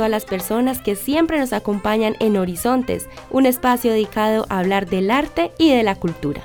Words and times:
Todas 0.00 0.10
las 0.10 0.24
personas 0.24 0.80
que 0.80 0.96
siempre 0.96 1.38
nos 1.38 1.52
acompañan 1.52 2.16
en 2.20 2.38
Horizontes, 2.38 3.06
un 3.28 3.44
espacio 3.44 3.92
dedicado 3.92 4.46
a 4.48 4.60
hablar 4.60 4.88
del 4.88 5.10
arte 5.10 5.52
y 5.58 5.68
de 5.74 5.82
la 5.82 5.94
cultura. 5.94 6.40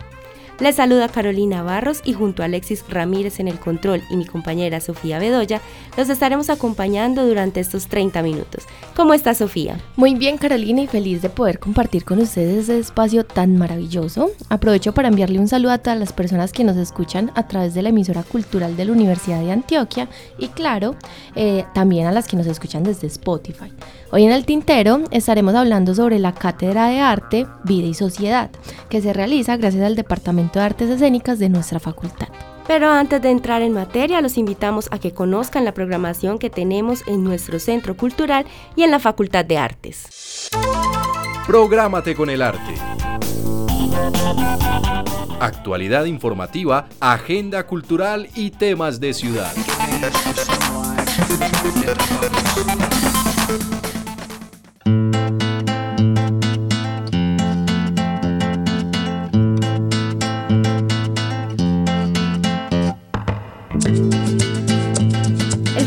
Les 0.61 0.77
saluda 0.77 1.09
Carolina 1.09 1.63
Barros 1.63 1.99
y 2.05 2.13
junto 2.13 2.41
a 2.41 2.45
Alexis 2.45 2.85
Ramírez 2.87 3.41
en 3.41 3.49
el 3.49 3.59
control 3.59 4.01
y 4.09 4.15
mi 4.15 4.25
compañera 4.25 4.79
Sofía 4.79 5.19
Bedoya, 5.19 5.59
los 5.97 6.07
estaremos 6.07 6.49
acompañando 6.49 7.27
durante 7.27 7.59
estos 7.59 7.87
30 7.87 8.21
minutos. 8.23 8.63
¿Cómo 8.95 9.13
está 9.13 9.33
Sofía? 9.33 9.77
Muy 9.97 10.15
bien 10.15 10.37
Carolina 10.37 10.81
y 10.81 10.87
feliz 10.87 11.21
de 11.21 11.29
poder 11.29 11.59
compartir 11.59 12.05
con 12.05 12.19
ustedes 12.19 12.69
este 12.69 12.79
espacio 12.79 13.25
tan 13.25 13.57
maravilloso. 13.57 14.31
Aprovecho 14.47 14.93
para 14.93 15.09
enviarle 15.09 15.39
un 15.39 15.49
saludo 15.49 15.73
a 15.73 15.79
todas 15.79 15.99
las 15.99 16.13
personas 16.13 16.53
que 16.53 16.63
nos 16.63 16.77
escuchan 16.77 17.33
a 17.35 17.49
través 17.49 17.73
de 17.73 17.81
la 17.81 17.89
emisora 17.89 18.23
cultural 18.23 18.77
de 18.77 18.85
la 18.85 18.93
Universidad 18.93 19.41
de 19.41 19.51
Antioquia 19.51 20.07
y 20.37 20.47
claro, 20.47 20.95
eh, 21.35 21.65
también 21.73 22.07
a 22.07 22.13
las 22.13 22.29
que 22.29 22.37
nos 22.37 22.47
escuchan 22.47 22.83
desde 22.83 23.07
Spotify. 23.07 23.73
Hoy 24.11 24.23
en 24.23 24.31
el 24.31 24.45
Tintero 24.45 25.01
estaremos 25.11 25.55
hablando 25.55 25.93
sobre 25.93 26.19
la 26.19 26.33
Cátedra 26.33 26.87
de 26.87 27.01
Arte, 27.01 27.45
Vida 27.65 27.87
y 27.87 27.93
Sociedad, 27.93 28.49
que 28.87 29.01
se 29.01 29.11
realiza 29.11 29.57
gracias 29.57 29.83
al 29.83 29.95
Departamento 29.95 30.44
de 30.53 30.59
Artes 30.59 30.89
Escénicas 30.89 31.39
de 31.39 31.49
nuestra 31.49 31.79
facultad. 31.79 32.27
Pero 32.67 32.89
antes 32.89 33.21
de 33.21 33.29
entrar 33.29 33.61
en 33.61 33.73
materia, 33.73 34.21
los 34.21 34.37
invitamos 34.37 34.87
a 34.91 34.99
que 34.99 35.13
conozcan 35.13 35.65
la 35.65 35.73
programación 35.73 36.39
que 36.39 36.49
tenemos 36.49 37.03
en 37.07 37.23
nuestro 37.23 37.59
Centro 37.59 37.95
Cultural 37.95 38.45
y 38.75 38.83
en 38.83 38.91
la 38.91 38.99
Facultad 38.99 39.45
de 39.45 39.57
Artes. 39.57 40.49
Prográmate 41.45 42.15
con 42.15 42.29
el 42.29 42.41
arte. 42.41 42.73
Actualidad 45.39 46.05
informativa, 46.05 46.87
agenda 46.99 47.67
cultural 47.67 48.29
y 48.35 48.49
temas 48.49 48.99
de 48.99 49.13
ciudad. 49.13 49.53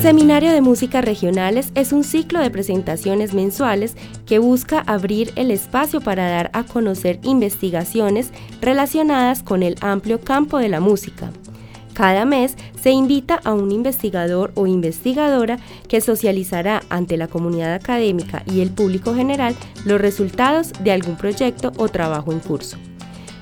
Seminario 0.08 0.52
de 0.52 0.62
Música 0.62 1.02
Regionales 1.02 1.70
es 1.74 1.92
un 1.92 2.02
ciclo 2.02 2.40
de 2.40 2.50
presentaciones 2.50 3.34
mensuales 3.34 3.94
que 4.24 4.38
busca 4.38 4.80
abrir 4.86 5.34
el 5.36 5.50
espacio 5.50 6.00
para 6.00 6.30
dar 6.30 6.50
a 6.54 6.64
conocer 6.64 7.20
investigaciones 7.24 8.30
relacionadas 8.62 9.42
con 9.42 9.62
el 9.62 9.74
amplio 9.82 10.18
campo 10.18 10.56
de 10.56 10.70
la 10.70 10.80
música. 10.80 11.30
Cada 11.92 12.24
mes 12.24 12.56
se 12.80 12.90
invita 12.90 13.38
a 13.44 13.52
un 13.52 13.70
investigador 13.70 14.50
o 14.54 14.66
investigadora 14.66 15.58
que 15.88 16.00
socializará 16.00 16.80
ante 16.88 17.18
la 17.18 17.28
comunidad 17.28 17.74
académica 17.74 18.44
y 18.46 18.60
el 18.60 18.70
público 18.70 19.14
general 19.14 19.54
los 19.84 20.00
resultados 20.00 20.72
de 20.82 20.92
algún 20.92 21.16
proyecto 21.16 21.70
o 21.76 21.90
trabajo 21.90 22.32
en 22.32 22.40
curso. 22.40 22.78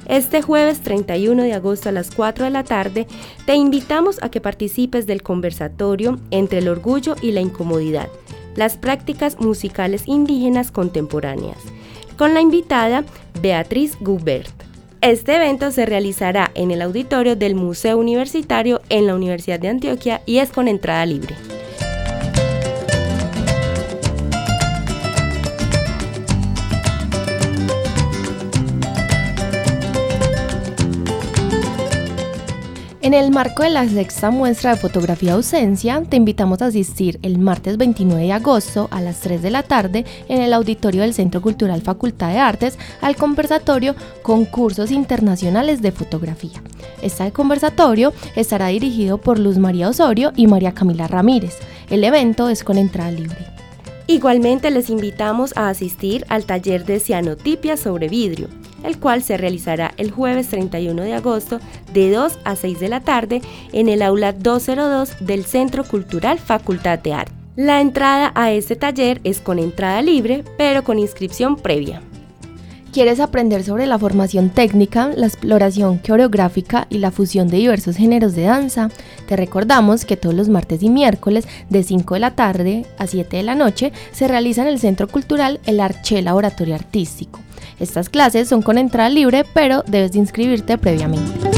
Este 0.09 0.41
jueves 0.41 0.81
31 0.83 1.43
de 1.43 1.53
agosto 1.53 1.89
a 1.89 1.93
las 1.93 2.12
4 2.12 2.44
de 2.44 2.50
la 2.50 2.62
tarde 2.62 3.06
te 3.44 3.56
invitamos 3.56 4.22
a 4.22 4.31
que 4.31 4.41
participes 4.41 5.06
del 5.06 5.22
conversatorio 5.22 6.21
entre 6.31 6.61
el 6.61 6.69
orgullo 6.69 7.17
y 7.21 7.33
la 7.33 7.41
incomodidad, 7.41 8.09
las 8.55 8.77
prácticas 8.77 9.41
musicales 9.41 10.06
indígenas 10.06 10.71
contemporáneas, 10.71 11.59
con 12.17 12.34
la 12.34 12.41
invitada 12.41 13.05
Beatriz 13.41 13.97
Gubert. 14.00 14.53
Este 15.00 15.37
evento 15.37 15.72
se 15.72 15.87
realizará 15.87 16.53
en 16.55 16.71
el 16.71 16.83
auditorio 16.83 17.34
del 17.34 17.56
Museo 17.56 17.99
Universitario 17.99 18.81
en 18.88 19.06
la 19.06 19.15
Universidad 19.15 19.59
de 19.59 19.69
Antioquia 19.69 20.23
y 20.25 20.38
es 20.38 20.50
con 20.50 20.69
entrada 20.69 21.05
libre. 21.05 21.34
En 33.06 33.15
el 33.15 33.31
marco 33.31 33.62
de 33.62 33.71
la 33.71 33.89
sexta 33.89 34.33
muestra 34.33 34.72
de 34.72 34.81
fotografía 34.81 35.34
ausencia, 35.34 36.03
te 36.03 36.17
invitamos 36.17 36.61
a 36.61 36.67
asistir 36.67 37.21
el 37.22 37.39
martes 37.39 37.77
29 37.77 38.21
de 38.21 38.33
agosto 38.33 38.89
a 38.91 39.00
las 39.00 39.21
3 39.21 39.43
de 39.43 39.50
la 39.50 39.62
tarde 39.62 40.05
en 40.28 40.43
el 40.43 40.53
auditorio 40.53 41.03
del 41.03 41.15
Centro 41.15 41.41
Cultural 41.41 41.83
Facultad 41.83 42.33
de 42.33 42.41
Artes 42.41 42.77
al 43.00 43.15
conversatorio 43.15 43.94
Concursos 44.22 44.91
Internacionales 44.91 45.83
de 45.83 45.93
Fotografía. 45.93 46.61
Este 47.00 47.31
conversatorio 47.31 48.12
estará 48.34 48.67
dirigido 48.67 49.19
por 49.19 49.38
Luz 49.38 49.56
María 49.56 49.88
Osorio 49.88 50.33
y 50.34 50.49
María 50.49 50.75
Camila 50.75 51.06
Ramírez. 51.06 51.59
El 51.88 52.03
evento 52.03 52.49
es 52.49 52.65
con 52.65 52.77
entrada 52.77 53.12
libre. 53.12 53.38
Igualmente 54.09 54.73
les 54.73 54.91
invitamos 54.91 55.56
a 55.56 55.69
asistir 55.69 56.25
al 56.28 56.44
taller 56.44 56.84
de 56.84 56.99
cianotipia 56.99 57.77
sobre 57.77 58.09
vidrio 58.09 58.49
el 58.87 58.99
cual 58.99 59.23
se 59.23 59.37
realizará 59.37 59.93
el 59.97 60.11
jueves 60.11 60.49
31 60.49 61.03
de 61.03 61.15
agosto 61.15 61.61
de 61.93 62.11
2 62.11 62.39
a 62.45 62.57
6 62.57 62.81
de 62.81 62.89
la 62.89 63.01
tarde 63.01 63.43
en 63.73 63.89
el 63.89 64.03
aula 64.03 64.33
202 64.33 65.27
del 65.27 65.45
Centro 65.45 65.85
Cultural 65.85 66.39
Facultad 66.39 66.99
de 66.99 67.13
Arte. 67.13 67.33
La 67.57 67.81
entrada 67.81 68.33
a 68.35 68.53
este 68.53 68.77
taller 68.77 69.21
es 69.25 69.41
con 69.41 69.59
entrada 69.59 70.03
libre, 70.03 70.45
pero 70.59 70.85
con 70.85 70.99
inscripción 70.99 71.57
previa. 71.57 72.03
¿Quieres 72.97 73.21
aprender 73.21 73.62
sobre 73.62 73.87
la 73.87 73.99
formación 73.99 74.49
técnica, 74.49 75.11
la 75.15 75.27
exploración 75.27 75.99
coreográfica 75.99 76.87
y 76.89 76.97
la 76.97 77.11
fusión 77.11 77.47
de 77.47 77.59
diversos 77.59 77.95
géneros 77.95 78.34
de 78.34 78.45
danza? 78.45 78.89
Te 79.29 79.37
recordamos 79.37 80.07
que 80.07 80.17
todos 80.17 80.34
los 80.34 80.49
martes 80.49 80.83
y 80.83 80.89
miércoles 80.89 81.47
de 81.69 81.83
5 81.83 82.15
de 82.15 82.21
la 82.21 82.31
tarde 82.31 82.87
a 82.97 83.06
7 83.06 83.37
de 83.37 83.43
la 83.43 83.55
noche 83.55 83.93
se 84.12 84.29
realiza 84.29 84.62
en 84.62 84.69
el 84.69 84.79
Centro 84.79 85.09
Cultural 85.09 85.61
el 85.67 85.81
Arché 85.81 86.23
Laboratorio 86.23 86.75
Artístico. 86.75 87.39
Estas 87.79 88.09
clases 88.09 88.49
son 88.49 88.62
con 88.62 88.79
entrada 88.79 89.11
libre, 89.11 89.45
pero 89.53 89.85
debes 89.87 90.12
de 90.12 90.21
inscribirte 90.21 90.79
previamente. 90.79 91.51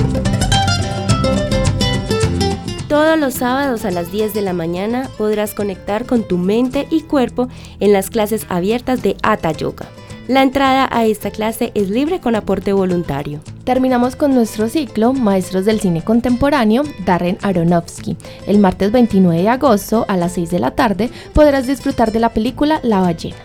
Todos 2.88 3.16
los 3.16 3.34
sábados 3.34 3.84
a 3.84 3.93
las 3.93 4.10
10 4.10 4.34
de 4.34 4.43
la 4.43 4.54
mañana 4.54 5.09
podrás 5.16 5.54
conectar 5.54 6.04
con 6.04 6.27
tu 6.27 6.37
mente 6.37 6.88
y 6.91 7.03
cuerpo 7.03 7.47
en 7.78 7.93
las 7.93 8.10
clases 8.10 8.44
abiertas 8.48 9.04
de 9.04 9.16
Ata 9.22 9.53
Yoga. 9.53 9.87
La 10.28 10.43
entrada 10.43 10.87
a 10.93 11.06
esta 11.06 11.31
clase 11.31 11.72
es 11.75 11.89
libre 11.89 12.21
con 12.21 12.37
aporte 12.37 12.75
voluntario. 12.75 13.41
Terminamos 13.65 14.15
con 14.15 14.34
nuestro 14.34 14.69
ciclo 14.69 15.15
Maestros 15.15 15.65
del 15.65 15.81
Cine 15.81 16.03
Contemporáneo, 16.03 16.83
Darren 17.06 17.39
Aronofsky. 17.41 18.15
El 18.47 18.59
martes 18.59 18.93
29 18.93 19.41
de 19.41 19.49
agosto 19.49 20.05
a 20.06 20.19
las 20.19 20.33
6 20.33 20.50
de 20.50 20.59
la 20.59 20.72
tarde 20.72 21.09
podrás 21.33 21.66
disfrutar 21.66 22.12
de 22.12 22.19
la 22.19 22.28
película 22.28 22.78
La 22.83 23.00
ballena. 23.00 23.39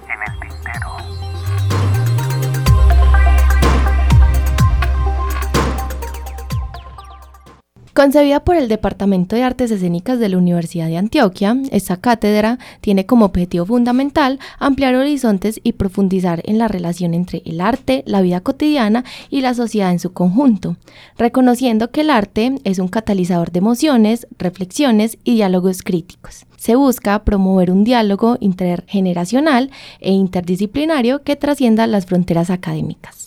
Concebida 7.93 8.39
por 8.39 8.55
el 8.55 8.69
Departamento 8.69 9.35
de 9.35 9.43
Artes 9.43 9.69
Escénicas 9.69 10.17
de 10.17 10.29
la 10.29 10.37
Universidad 10.37 10.87
de 10.87 10.95
Antioquia, 10.95 11.57
esta 11.71 11.97
cátedra 11.97 12.57
tiene 12.79 13.05
como 13.05 13.25
objetivo 13.25 13.65
fundamental 13.65 14.39
ampliar 14.59 14.95
horizontes 14.95 15.59
y 15.61 15.73
profundizar 15.73 16.41
en 16.45 16.57
la 16.57 16.69
relación 16.69 17.13
entre 17.13 17.41
el 17.45 17.59
arte, 17.59 18.03
la 18.05 18.21
vida 18.21 18.39
cotidiana 18.39 19.03
y 19.29 19.41
la 19.41 19.53
sociedad 19.53 19.91
en 19.91 19.99
su 19.99 20.13
conjunto, 20.13 20.77
reconociendo 21.17 21.91
que 21.91 22.01
el 22.01 22.11
arte 22.11 22.55
es 22.63 22.79
un 22.79 22.87
catalizador 22.87 23.51
de 23.51 23.59
emociones, 23.59 24.25
reflexiones 24.39 25.17
y 25.25 25.35
diálogos 25.35 25.83
críticos. 25.83 26.45
Se 26.55 26.77
busca 26.77 27.25
promover 27.25 27.71
un 27.71 27.83
diálogo 27.83 28.37
intergeneracional 28.39 29.69
e 29.99 30.13
interdisciplinario 30.13 31.23
que 31.23 31.35
trascienda 31.35 31.87
las 31.87 32.05
fronteras 32.05 32.51
académicas. 32.51 33.20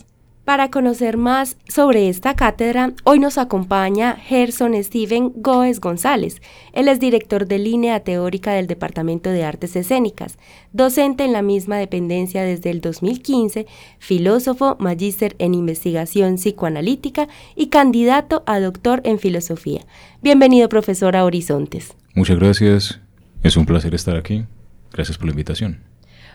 Para 0.45 0.71
conocer 0.71 1.17
más 1.17 1.57
sobre 1.69 2.11
esta 2.11 2.37
cátedra, 2.37 2.93
hoy 3.05 3.19
nos 3.19 3.39
acompaña 3.39 4.17
Gerson 4.17 4.75
Steven 4.85 5.33
Góez 5.37 5.81
González. 5.81 6.43
Él 6.75 6.89
es 6.89 7.01
director 7.01 7.47
de 7.47 7.59
línea 7.59 8.01
teórica 8.01 8.53
del 8.53 8.67
Departamento 8.67 9.31
de 9.31 9.43
Artes 9.43 9.75
Escénicas, 9.75 10.37
docente 10.75 11.25
en 11.25 11.33
la 11.33 11.41
misma 11.41 11.79
dependencia 11.79 12.43
desde 12.43 12.69
el 12.69 12.83
2015, 12.83 13.67
filósofo, 13.99 14.77
magíster 14.79 15.35
en 15.39 15.55
investigación 15.55 16.35
psicoanalítica 16.35 17.27
y 17.57 17.69
candidato 17.69 18.43
a 18.45 18.61
doctor 18.61 19.01
en 19.05 19.19
filosofía. 19.19 19.87
Bienvenido, 20.21 20.69
profesor, 20.69 21.17
a 21.17 21.25
Horizontes. 21.25 21.95
Muchas 22.15 22.39
gracias. 22.39 23.01
Es 23.43 23.57
un 23.57 23.65
placer 23.65 23.95
estar 23.95 24.17
aquí. 24.17 24.45
Gracias 24.93 25.17
por 25.17 25.25
la 25.27 25.33
invitación. 25.33 25.94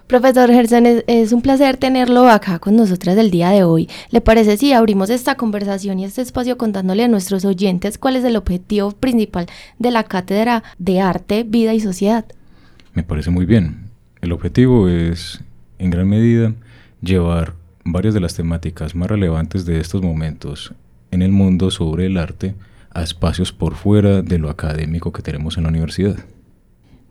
Profesor 0.09 0.49
Gerson, 0.49 0.87
es, 1.05 1.33
un 1.33 1.43
placer 1.43 1.77
tenerlo 1.77 2.27
acá 2.27 2.57
con 2.57 2.75
nosotras 2.75 3.15
el 3.15 3.29
día 3.29 3.51
de 3.51 3.63
hoy. 3.63 3.87
¿Le 4.09 4.21
parece 4.21 4.57
si 4.57 4.73
abrimos 4.73 5.11
esta 5.11 5.35
conversación 5.35 5.99
y 5.99 6.05
este 6.05 6.23
espacio 6.23 6.57
contándole 6.57 7.03
a 7.03 7.07
nuestros 7.07 7.45
oyentes 7.45 7.99
cuál 7.99 8.15
es 8.15 8.23
el 8.23 8.35
objetivo 8.35 8.89
principal 8.89 9.45
de 9.77 9.91
la 9.91 10.05
Cátedra 10.05 10.63
de 10.79 10.99
Arte, 10.99 11.43
Vida 11.43 11.75
y 11.75 11.79
Sociedad? 11.79 12.25
Me 12.95 13.03
parece 13.03 13.29
muy 13.29 13.45
bien. 13.45 13.91
El 14.19 14.31
objetivo 14.31 14.89
es, 14.89 15.41
en 15.77 15.91
gran 15.91 16.09
medida, 16.09 16.55
llevar 17.03 17.53
varias 17.85 18.15
de 18.15 18.19
las 18.19 18.33
temáticas 18.33 18.95
más 18.95 19.11
relevantes 19.11 19.67
de 19.67 19.79
estos 19.79 20.01
momentos 20.01 20.73
en 21.11 21.21
el 21.21 21.31
mundo 21.31 21.69
sobre 21.69 22.07
el 22.07 22.17
arte 22.17 22.55
a 22.89 23.03
espacios 23.03 23.51
por 23.51 23.75
fuera 23.75 24.23
de 24.23 24.39
lo 24.39 24.49
académico 24.49 25.13
que 25.13 25.21
tenemos 25.21 25.57
en 25.57 25.63
la 25.65 25.69
universidad. 25.69 26.17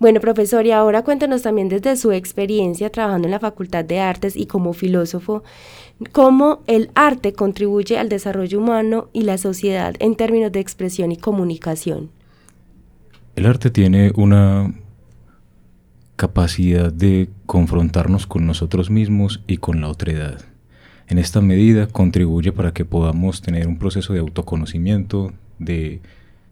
Bueno, 0.01 0.21
profesor, 0.21 0.65
y 0.65 0.71
ahora 0.71 1.03
cuéntanos 1.03 1.43
también 1.43 1.69
desde 1.69 1.97
su 1.97 2.13
experiencia 2.13 2.91
trabajando 2.91 3.27
en 3.27 3.33
la 3.33 3.41
Facultad 3.41 3.85
de 3.85 3.99
Artes 3.99 4.37
y 4.37 4.47
como 4.47 4.73
filósofo, 4.73 5.43
cómo 6.13 6.63
el 6.69 6.91
arte 6.95 7.33
contribuye 7.33 7.99
al 7.99 8.09
desarrollo 8.09 8.61
humano 8.61 9.09
y 9.13 9.23
la 9.23 9.39
sociedad 9.39 9.97
en 9.99 10.15
términos 10.15 10.53
de 10.53 10.61
expresión 10.61 11.11
y 11.11 11.17
comunicación. 11.17 12.11
El 13.35 13.47
arte 13.47 13.71
tiene 13.71 14.13
una 14.15 14.73
capacidad 16.15 16.93
de 16.93 17.29
confrontarnos 17.47 18.27
con 18.27 18.47
nosotros 18.47 18.91
mismos 18.91 19.43
y 19.49 19.57
con 19.57 19.81
la 19.81 19.89
otredad. 19.89 20.41
En 21.09 21.19
esta 21.19 21.41
medida 21.41 21.89
contribuye 21.89 22.53
para 22.53 22.73
que 22.73 22.85
podamos 22.85 23.41
tener 23.41 23.67
un 23.67 23.79
proceso 23.79 24.13
de 24.13 24.21
autoconocimiento, 24.21 25.33
de 25.59 26.01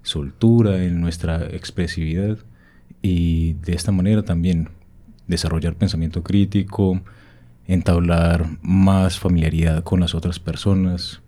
soltura 0.03 0.83
en 0.83 1.01
nuestra 1.01 1.47
expresividad, 1.47 2.39
y 3.03 3.55
de 3.55 3.75
esta 3.75 3.93
manera 3.93 4.23
también 4.23 4.71
desarrollar 5.27 5.75
pensamiento 5.75 6.23
crítico, 6.23 7.01
entablar 7.67 8.47
más 8.63 9.19
familiaridad 9.19 9.83
con 9.85 10.01
las 10.01 10.15
otras 10.15 10.39
personas. 10.39 11.21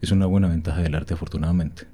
Es 0.00 0.12
una 0.12 0.26
buena 0.26 0.48
ventaja 0.48 0.80
del 0.80 0.94
arte, 0.94 1.14
afortunadamente. 1.14 1.86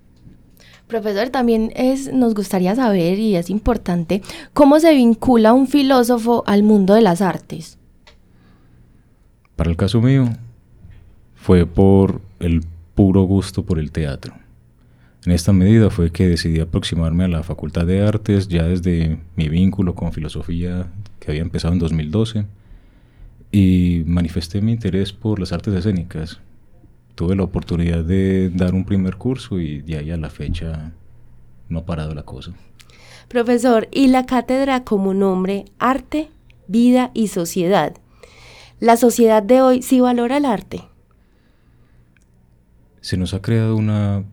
Profesor, 0.87 1.31
también 1.31 1.73
es, 1.75 2.13
nos 2.13 2.35
gustaría 2.35 2.75
saber, 2.77 3.19
y 3.19 3.37
es 3.37 3.49
importante, 3.49 4.23
cómo 4.53 4.79
se 4.81 4.95
vincula 4.95 5.55
un 5.55 5.67
filósofo 5.67 6.45
al 6.47 6.63
mundo 6.63 6.95
de 6.95 7.01
las 7.01 7.23
artes. 7.23 7.79
Para 9.57 9.71
el 9.71 9.77
caso 9.77 10.03
mío, 10.03 10.29
fue 11.35 11.65
por 11.65 12.21
el 12.39 12.65
puro 12.95 13.23
gusto 13.23 13.65
por 13.65 13.79
el 13.79 13.93
teatro. 13.93 14.35
En 15.27 15.33
esta 15.33 15.55
medida 15.55 15.89
fue 15.89 16.13
que 16.13 16.29
decidí 16.29 16.61
aproximarme 16.61 17.25
a 17.25 17.29
la 17.29 17.43
Facultad 17.43 17.87
de 17.87 18.07
Artes 18.07 18.47
ya 18.47 18.65
desde 18.65 19.19
mi 19.37 19.49
vínculo 19.49 19.95
con 19.95 20.13
filosofía 20.13 20.87
que 21.19 21.31
había 21.31 21.41
empezado 21.41 21.73
en 21.73 21.81
2012 21.81 22.45
y 23.51 24.03
manifesté 24.07 24.61
mi 24.61 24.73
interés 24.73 25.15
por 25.15 25.41
las 25.41 25.53
artes 25.53 25.73
escénicas. 25.73 26.41
Tuve 27.15 27.37
la 27.37 27.45
oportunidad 27.45 28.05
de 28.05 28.51
dar 28.51 28.75
un 28.75 28.85
primer 28.85 29.17
curso 29.17 29.59
y 29.59 29.81
de 29.81 29.97
ahí 29.97 30.11
a 30.11 30.19
la 30.19 30.29
fecha 30.29 30.93
no 31.71 31.79
ha 31.79 31.87
parado 31.87 32.15
la 32.15 32.25
cosa. 32.25 32.53
Profesor, 33.29 33.89
¿y 33.91 34.09
la 34.09 34.27
cátedra 34.27 34.85
como 34.85 35.15
nombre 35.15 35.65
Arte, 35.79 36.29
Vida 36.69 37.11
y 37.15 37.29
Sociedad? 37.29 37.95
¿La 38.79 38.99
sociedad 38.99 39.43
de 39.43 39.63
hoy 39.63 39.81
sí 39.81 40.01
valora 40.01 40.37
el 40.37 40.45
arte? 40.45 40.83
Se 43.01 43.17
nos 43.17 43.33
ha 43.33 43.41
creado 43.41 43.77
una 43.77 44.25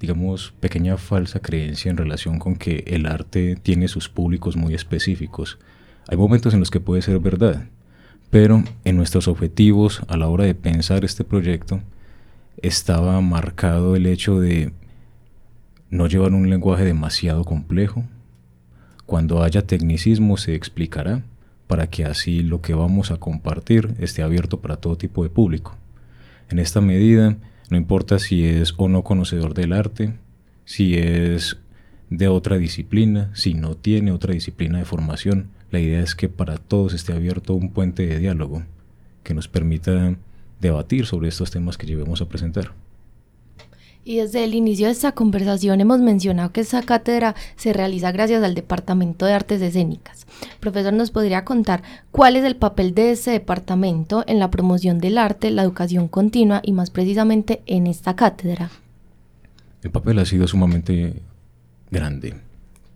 digamos, 0.00 0.54
pequeña 0.60 0.96
falsa 0.96 1.40
creencia 1.40 1.90
en 1.90 1.98
relación 1.98 2.38
con 2.38 2.56
que 2.56 2.84
el 2.86 3.04
arte 3.06 3.56
tiene 3.62 3.86
sus 3.86 4.08
públicos 4.08 4.56
muy 4.56 4.74
específicos. 4.74 5.58
Hay 6.08 6.16
momentos 6.16 6.54
en 6.54 6.60
los 6.60 6.70
que 6.70 6.80
puede 6.80 7.02
ser 7.02 7.18
verdad, 7.20 7.66
pero 8.30 8.64
en 8.84 8.96
nuestros 8.96 9.28
objetivos 9.28 10.00
a 10.08 10.16
la 10.16 10.28
hora 10.28 10.44
de 10.44 10.54
pensar 10.54 11.04
este 11.04 11.22
proyecto 11.22 11.80
estaba 12.62 13.20
marcado 13.20 13.94
el 13.94 14.06
hecho 14.06 14.40
de 14.40 14.72
no 15.90 16.06
llevar 16.06 16.32
un 16.32 16.48
lenguaje 16.48 16.84
demasiado 16.84 17.44
complejo. 17.44 18.04
Cuando 19.04 19.42
haya 19.42 19.66
tecnicismo 19.66 20.38
se 20.38 20.54
explicará 20.54 21.22
para 21.66 21.88
que 21.88 22.04
así 22.04 22.42
lo 22.42 22.62
que 22.62 22.74
vamos 22.74 23.10
a 23.10 23.18
compartir 23.18 23.94
esté 23.98 24.22
abierto 24.22 24.60
para 24.60 24.76
todo 24.76 24.96
tipo 24.96 25.22
de 25.22 25.30
público. 25.30 25.76
En 26.48 26.58
esta 26.58 26.80
medida, 26.80 27.36
no 27.70 27.76
importa 27.76 28.18
si 28.18 28.44
es 28.44 28.74
o 28.76 28.88
no 28.88 29.02
conocedor 29.04 29.54
del 29.54 29.72
arte, 29.72 30.14
si 30.64 30.96
es 30.96 31.56
de 32.10 32.28
otra 32.28 32.58
disciplina, 32.58 33.30
si 33.34 33.54
no 33.54 33.76
tiene 33.76 34.10
otra 34.12 34.34
disciplina 34.34 34.78
de 34.78 34.84
formación. 34.84 35.50
La 35.70 35.78
idea 35.78 36.00
es 36.00 36.16
que 36.16 36.28
para 36.28 36.58
todos 36.58 36.92
esté 36.92 37.12
abierto 37.12 37.54
un 37.54 37.70
puente 37.70 38.06
de 38.06 38.18
diálogo 38.18 38.64
que 39.22 39.34
nos 39.34 39.46
permita 39.46 40.16
debatir 40.60 41.06
sobre 41.06 41.28
estos 41.28 41.52
temas 41.52 41.78
que 41.78 41.86
llevemos 41.86 42.20
a 42.20 42.28
presentar. 42.28 42.72
Y 44.02 44.16
desde 44.16 44.44
el 44.44 44.54
inicio 44.54 44.86
de 44.86 44.92
esta 44.92 45.12
conversación 45.12 45.80
hemos 45.80 46.00
mencionado 46.00 46.52
que 46.52 46.62
esta 46.62 46.82
cátedra 46.82 47.34
se 47.56 47.72
realiza 47.72 48.12
gracias 48.12 48.42
al 48.42 48.54
Departamento 48.54 49.26
de 49.26 49.34
Artes 49.34 49.60
Escénicas. 49.60 50.26
Profesor, 50.58 50.92
¿nos 50.94 51.10
podría 51.10 51.44
contar 51.44 51.82
cuál 52.10 52.36
es 52.36 52.44
el 52.44 52.56
papel 52.56 52.94
de 52.94 53.12
ese 53.12 53.32
departamento 53.32 54.24
en 54.26 54.38
la 54.38 54.50
promoción 54.50 54.98
del 54.98 55.18
arte, 55.18 55.50
la 55.50 55.62
educación 55.62 56.08
continua 56.08 56.60
y 56.64 56.72
más 56.72 56.90
precisamente 56.90 57.62
en 57.66 57.86
esta 57.86 58.16
cátedra? 58.16 58.70
El 59.82 59.90
papel 59.90 60.18
ha 60.18 60.24
sido 60.24 60.46
sumamente 60.46 61.22
grande. 61.90 62.36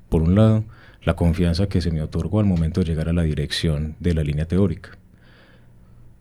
Por 0.08 0.22
un 0.22 0.34
lado, 0.34 0.64
la 1.02 1.16
confianza 1.16 1.68
que 1.68 1.82
se 1.82 1.90
me 1.90 2.00
otorgó 2.00 2.40
al 2.40 2.46
momento 2.46 2.80
de 2.80 2.86
llegar 2.86 3.10
a 3.10 3.12
la 3.12 3.22
dirección 3.22 3.94
de 4.00 4.14
la 4.14 4.22
línea 4.22 4.46
teórica. 4.46 4.96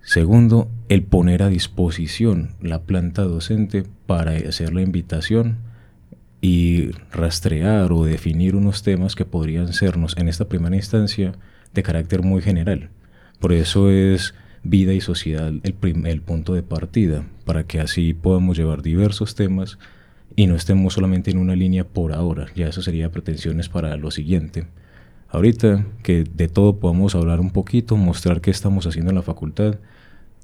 Segundo, 0.03 0.69
el 0.89 1.03
poner 1.03 1.43
a 1.43 1.49
disposición 1.49 2.49
la 2.61 2.81
planta 2.81 3.23
docente 3.23 3.83
para 4.05 4.33
hacer 4.33 4.73
la 4.73 4.81
invitación 4.81 5.59
y 6.41 6.91
rastrear 7.11 7.93
o 7.93 8.03
definir 8.03 8.57
unos 8.57 8.83
temas 8.83 9.15
que 9.15 9.23
podrían 9.23 9.71
sernos 9.71 10.17
en 10.17 10.27
esta 10.27 10.49
primera 10.49 10.75
instancia 10.75 11.31
de 11.73 11.83
carácter 11.83 12.21
muy 12.21 12.41
general. 12.41 12.89
Por 13.39 13.53
eso 13.53 13.89
es 13.89 14.35
vida 14.61 14.93
y 14.93 14.99
sociedad 14.99 15.47
el, 15.47 15.75
el 16.05 16.21
punto 16.21 16.53
de 16.53 16.63
partida, 16.63 17.23
para 17.45 17.63
que 17.63 17.79
así 17.79 18.13
podamos 18.13 18.57
llevar 18.57 18.81
diversos 18.81 19.35
temas 19.35 19.79
y 20.35 20.47
no 20.47 20.55
estemos 20.55 20.95
solamente 20.95 21.31
en 21.31 21.37
una 21.37 21.55
línea 21.55 21.85
por 21.85 22.11
ahora, 22.11 22.47
ya 22.55 22.67
eso 22.67 22.81
sería 22.81 23.09
pretensiones 23.09 23.69
para 23.69 23.95
lo 23.95 24.11
siguiente. 24.11 24.67
Ahorita 25.29 25.85
que 26.03 26.25
de 26.25 26.47
todo 26.49 26.77
podamos 26.77 27.15
hablar 27.15 27.39
un 27.39 27.51
poquito, 27.51 27.95
mostrar 27.95 28.41
qué 28.41 28.51
estamos 28.51 28.85
haciendo 28.85 29.11
en 29.11 29.15
la 29.15 29.21
facultad, 29.21 29.77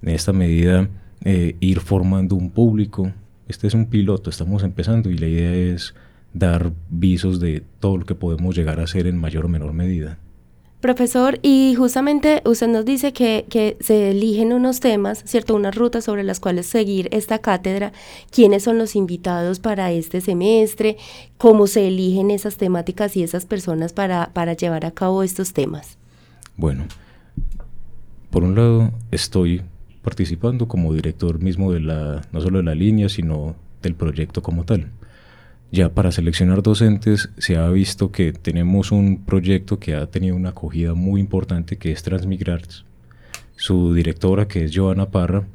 en 0.01 0.09
esta 0.09 0.33
medida 0.33 0.89
eh, 1.25 1.55
ir 1.59 1.79
formando 1.79 2.35
un 2.35 2.49
público. 2.49 3.11
Este 3.47 3.67
es 3.67 3.73
un 3.73 3.87
piloto, 3.87 4.29
estamos 4.29 4.63
empezando 4.63 5.09
y 5.09 5.17
la 5.17 5.27
idea 5.27 5.53
es 5.53 5.95
dar 6.33 6.71
visos 6.89 7.39
de 7.39 7.63
todo 7.79 7.97
lo 7.97 8.05
que 8.05 8.15
podemos 8.15 8.55
llegar 8.55 8.79
a 8.79 8.83
hacer 8.83 9.07
en 9.07 9.17
mayor 9.17 9.45
o 9.45 9.49
menor 9.49 9.73
medida. 9.73 10.17
Profesor, 10.79 11.39
y 11.41 11.75
justamente 11.75 12.41
usted 12.45 12.69
nos 12.69 12.85
dice 12.85 13.11
que, 13.11 13.45
que, 13.49 13.75
se 13.81 14.11
eligen 14.11 14.53
unos 14.53 14.79
temas, 14.79 15.21
¿cierto? 15.25 15.53
Unas 15.53 15.75
rutas 15.75 16.05
sobre 16.05 16.23
las 16.23 16.39
cuales 16.39 16.67
seguir 16.67 17.09
esta 17.11 17.39
cátedra. 17.39 17.91
¿Quiénes 18.31 18.63
son 18.63 18.77
los 18.77 18.95
invitados 18.95 19.59
para 19.59 19.91
este 19.91 20.21
semestre? 20.21 20.95
¿Cómo 21.37 21.67
se 21.67 21.89
eligen 21.89 22.31
esas 22.31 22.55
temáticas 22.55 23.17
y 23.17 23.23
esas 23.23 23.45
personas 23.45 23.91
para, 23.91 24.29
para 24.31 24.53
llevar 24.53 24.85
a 24.85 24.91
cabo 24.91 25.21
estos 25.21 25.51
temas? 25.51 25.97
Bueno, 26.55 26.85
por 28.29 28.45
un 28.45 28.55
lado 28.55 28.93
estoy 29.11 29.63
participando 30.01 30.67
como 30.67 30.93
director 30.93 31.39
mismo 31.39 31.71
de 31.71 31.81
la, 31.81 32.21
no 32.31 32.41
solo 32.41 32.59
de 32.59 32.63
la 32.63 32.75
línea, 32.75 33.09
sino 33.09 33.55
del 33.81 33.95
proyecto 33.95 34.41
como 34.41 34.65
tal. 34.65 34.87
Ya 35.71 35.89
para 35.89 36.11
seleccionar 36.11 36.63
docentes 36.63 37.29
se 37.37 37.57
ha 37.57 37.69
visto 37.69 38.11
que 38.11 38.33
tenemos 38.33 38.91
un 38.91 39.23
proyecto 39.23 39.79
que 39.79 39.95
ha 39.95 40.07
tenido 40.07 40.35
una 40.35 40.49
acogida 40.49 40.95
muy 40.95 41.21
importante 41.21 41.77
que 41.77 41.91
es 41.91 42.01
Transmigrarts. 42.01 42.85
Su 43.55 43.93
directora, 43.93 44.47
que 44.47 44.63
es 44.63 44.71
Joana 44.75 45.11
Parra, 45.11 45.45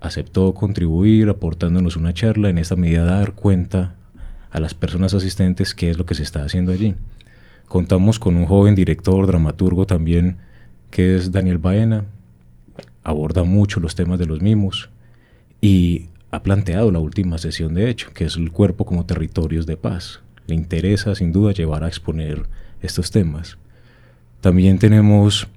aceptó 0.00 0.54
contribuir 0.54 1.28
aportándonos 1.28 1.96
una 1.96 2.14
charla, 2.14 2.48
en 2.48 2.58
esta 2.58 2.76
medida 2.76 3.04
dar 3.04 3.34
cuenta 3.34 3.96
a 4.50 4.60
las 4.60 4.74
personas 4.74 5.12
asistentes 5.12 5.74
qué 5.74 5.90
es 5.90 5.98
lo 5.98 6.06
que 6.06 6.14
se 6.14 6.22
está 6.22 6.44
haciendo 6.44 6.72
allí. 6.72 6.94
Contamos 7.66 8.18
con 8.18 8.36
un 8.36 8.46
joven 8.46 8.74
director, 8.74 9.26
dramaturgo 9.26 9.86
también, 9.86 10.38
que 10.90 11.16
es 11.16 11.32
Daniel 11.32 11.58
Baena, 11.58 12.06
aborda 13.08 13.42
mucho 13.42 13.80
los 13.80 13.94
temas 13.94 14.18
de 14.18 14.26
los 14.26 14.42
mimos 14.42 14.90
y 15.62 16.08
ha 16.30 16.42
planteado 16.42 16.92
la 16.92 16.98
última 16.98 17.38
sesión 17.38 17.72
de 17.72 17.88
hecho, 17.88 18.12
que 18.12 18.26
es 18.26 18.36
el 18.36 18.52
cuerpo 18.52 18.84
como 18.84 19.06
territorios 19.06 19.64
de 19.64 19.78
paz. 19.78 20.20
Le 20.46 20.54
interesa 20.54 21.14
sin 21.14 21.32
duda 21.32 21.52
llevar 21.52 21.84
a 21.84 21.88
exponer 21.88 22.46
estos 22.82 23.10
temas. 23.10 23.56
También 24.42 24.78
tenemos 24.78 25.48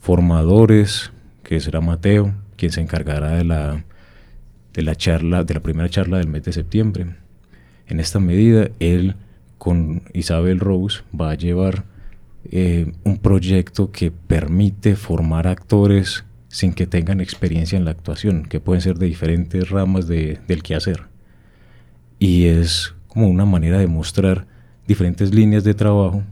formadores, 0.00 1.12
que 1.42 1.60
será 1.60 1.82
Mateo, 1.82 2.32
quien 2.56 2.72
se 2.72 2.80
encargará 2.80 3.32
de 3.36 3.44
la, 3.44 3.84
de 4.72 4.82
la 4.82 4.94
charla, 4.94 5.44
de 5.44 5.54
la 5.54 5.60
primera 5.60 5.90
charla 5.90 6.18
del 6.18 6.28
mes 6.28 6.44
de 6.44 6.52
septiembre. 6.54 7.16
En 7.86 8.00
esta 8.00 8.18
medida, 8.18 8.70
él 8.80 9.14
con 9.58 10.02
Isabel 10.14 10.58
Rose 10.58 11.02
va 11.18 11.32
a 11.32 11.34
llevar 11.34 11.84
eh, 12.50 12.92
un 13.04 13.18
proyecto 13.18 13.92
que 13.92 14.10
permite 14.10 14.96
formar 14.96 15.46
actores 15.46 16.24
sin 16.54 16.72
que 16.72 16.86
tengan 16.86 17.20
experiencia 17.20 17.76
en 17.76 17.84
la 17.84 17.90
actuación, 17.90 18.44
que 18.44 18.60
pueden 18.60 18.80
ser 18.80 18.96
de 18.96 19.06
diferentes 19.06 19.70
ramas 19.70 20.06
de, 20.06 20.38
del 20.46 20.62
quehacer. 20.62 21.08
Y 22.20 22.44
es 22.44 22.94
como 23.08 23.26
una 23.26 23.44
manera 23.44 23.76
de 23.78 23.88
mostrar 23.88 24.46
diferentes 24.86 25.34
líneas 25.34 25.64
de 25.64 25.74
trabajo 25.74 26.22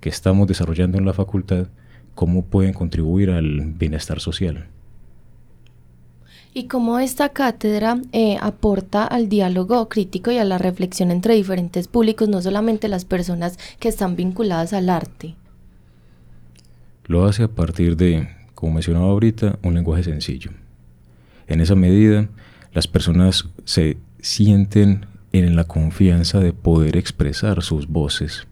que 0.00 0.10
estamos 0.10 0.46
desarrollando 0.46 0.98
en 0.98 1.06
la 1.06 1.14
facultad, 1.14 1.68
cómo 2.14 2.44
pueden 2.44 2.74
contribuir 2.74 3.30
al 3.30 3.72
bienestar 3.72 4.20
social. 4.20 4.66
Y 6.52 6.64
cómo 6.64 6.98
esta 6.98 7.30
cátedra 7.30 8.02
eh, 8.12 8.36
aporta 8.38 9.06
al 9.06 9.30
diálogo 9.30 9.88
crítico 9.88 10.30
y 10.30 10.36
a 10.36 10.44
la 10.44 10.58
reflexión 10.58 11.10
entre 11.10 11.36
diferentes 11.36 11.88
públicos, 11.88 12.28
no 12.28 12.42
solamente 12.42 12.88
las 12.88 13.06
personas 13.06 13.58
que 13.78 13.88
están 13.88 14.14
vinculadas 14.14 14.74
al 14.74 14.90
arte. 14.90 15.36
Lo 17.06 17.24
hace 17.24 17.44
a 17.44 17.48
partir 17.48 17.96
de 17.96 18.39
como 18.60 18.74
mencionaba 18.74 19.06
ahorita, 19.06 19.58
un 19.62 19.74
lenguaje 19.74 20.04
sencillo. 20.04 20.50
En 21.46 21.60
esa 21.60 21.74
medida, 21.74 22.28
las 22.72 22.86
personas 22.86 23.48
se 23.64 23.96
sienten 24.20 25.06
en 25.32 25.56
la 25.56 25.64
confianza 25.64 26.40
de 26.40 26.52
poder 26.52 26.96
expresar 26.96 27.62
sus 27.62 27.88
voces. 27.88 28.46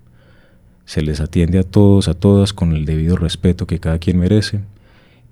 Se 0.86 1.02
les 1.02 1.20
atiende 1.20 1.58
a 1.58 1.64
todos, 1.64 2.08
a 2.08 2.14
todas, 2.14 2.52
con 2.52 2.72
el 2.72 2.86
debido 2.86 3.16
respeto 3.16 3.66
que 3.66 3.78
cada 3.78 3.98
quien 3.98 4.18
merece 4.18 4.62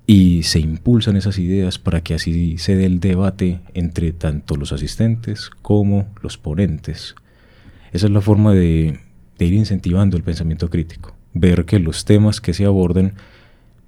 y 0.05 0.43
se 0.43 0.59
impulsan 0.59 1.17
esas 1.17 1.37
ideas 1.37 1.79
para 1.79 2.01
que 2.01 2.13
así 2.13 2.57
se 2.57 2.75
dé 2.75 2.85
el 2.85 3.01
debate 3.01 3.59
entre 3.73 4.13
tanto 4.13 4.55
los 4.55 4.71
asistentes 4.71 5.49
como 5.61 6.07
los 6.21 6.37
ponentes. 6.37 7.15
Esa 7.91 8.05
es 8.07 8.11
la 8.11 8.21
forma 8.21 8.53
de, 8.53 8.99
ir 9.39 9.53
incentivando 9.53 10.15
el 10.15 10.23
pensamiento 10.23 10.69
crítico, 10.69 11.15
ver 11.33 11.65
que 11.65 11.79
los 11.79 12.05
temas 12.05 12.39
que 12.39 12.53
se 12.53 12.65
abordan 12.65 13.15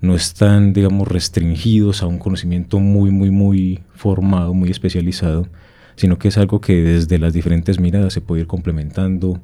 no 0.02 0.16
están, 0.16 0.74
digamos, 0.74 1.08
restringidos 1.08 2.02
a 2.04 2.08
un 2.08 2.20
conocimiento 2.20 2.80
muy, 2.80 3.12
muy, 3.12 3.32
muy 3.32 3.80
formado, 3.94 4.54
muy 4.54 4.70
especializado, 4.70 5.48
sino 5.96 6.18
que 6.18 6.30
es 6.30 6.38
algo 6.38 6.62
que 6.62 6.82
desde 6.82 7.20
las 7.20 7.34
diferentes 7.34 7.80
miradas 7.80 8.14
se 8.14 8.22
puede 8.22 8.42
ir 8.42 8.48
complementando, 8.48 9.42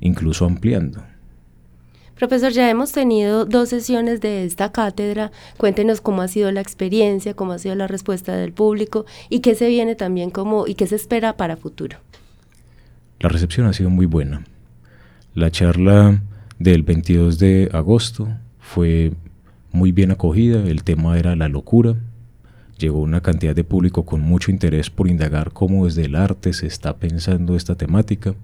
incluso 0.00 0.44
ampliando. 0.44 1.02
Profesor, 2.20 2.52
ya 2.52 2.68
hemos 2.68 2.92
tenido 2.92 3.46
dos 3.46 3.70
sesiones 3.70 4.20
de 4.20 4.44
esta 4.44 4.72
cátedra. 4.72 5.32
Cuéntenos 5.56 6.02
cómo 6.02 6.20
ha 6.20 6.28
sido 6.28 6.52
la 6.52 6.60
experiencia, 6.60 7.32
cómo 7.32 7.52
ha 7.52 7.58
sido 7.58 7.74
la 7.76 7.86
respuesta 7.86 8.36
del 8.36 8.52
público 8.52 9.06
y 9.30 9.40
qué 9.40 9.54
se 9.54 9.68
viene 9.68 9.94
también 9.94 10.30
como 10.30 10.66
y 10.66 10.74
qué 10.74 10.86
se 10.86 10.96
espera 10.96 11.38
para 11.38 11.56
futuro. 11.56 11.96
La 13.20 13.30
recepción 13.30 13.66
ha 13.66 13.72
sido 13.72 13.88
muy 13.88 14.04
buena. 14.04 14.44
La 15.34 15.50
charla 15.50 16.20
del 16.58 16.82
22 16.82 17.38
de 17.38 17.70
agosto 17.72 18.28
fue 18.58 19.12
muy 19.72 19.92
bien 19.92 20.10
acogida, 20.10 20.62
el 20.62 20.82
tema 20.82 21.18
era 21.18 21.36
la 21.36 21.48
locura. 21.48 21.96
Llegó 22.78 23.00
una 23.00 23.20
cantidad 23.20 23.54
de 23.54 23.64
público 23.64 24.04
con 24.04 24.20
mucho 24.20 24.50
interés 24.50 24.90
por 24.90 25.08
indagar 25.08 25.52
cómo 25.52 25.84
desde 25.84 26.06
el 26.06 26.16
arte 26.16 26.52
se 26.52 26.66
está 26.66 26.96
pensando 26.96 27.54
esta 27.54 27.74
temática, 27.76 28.34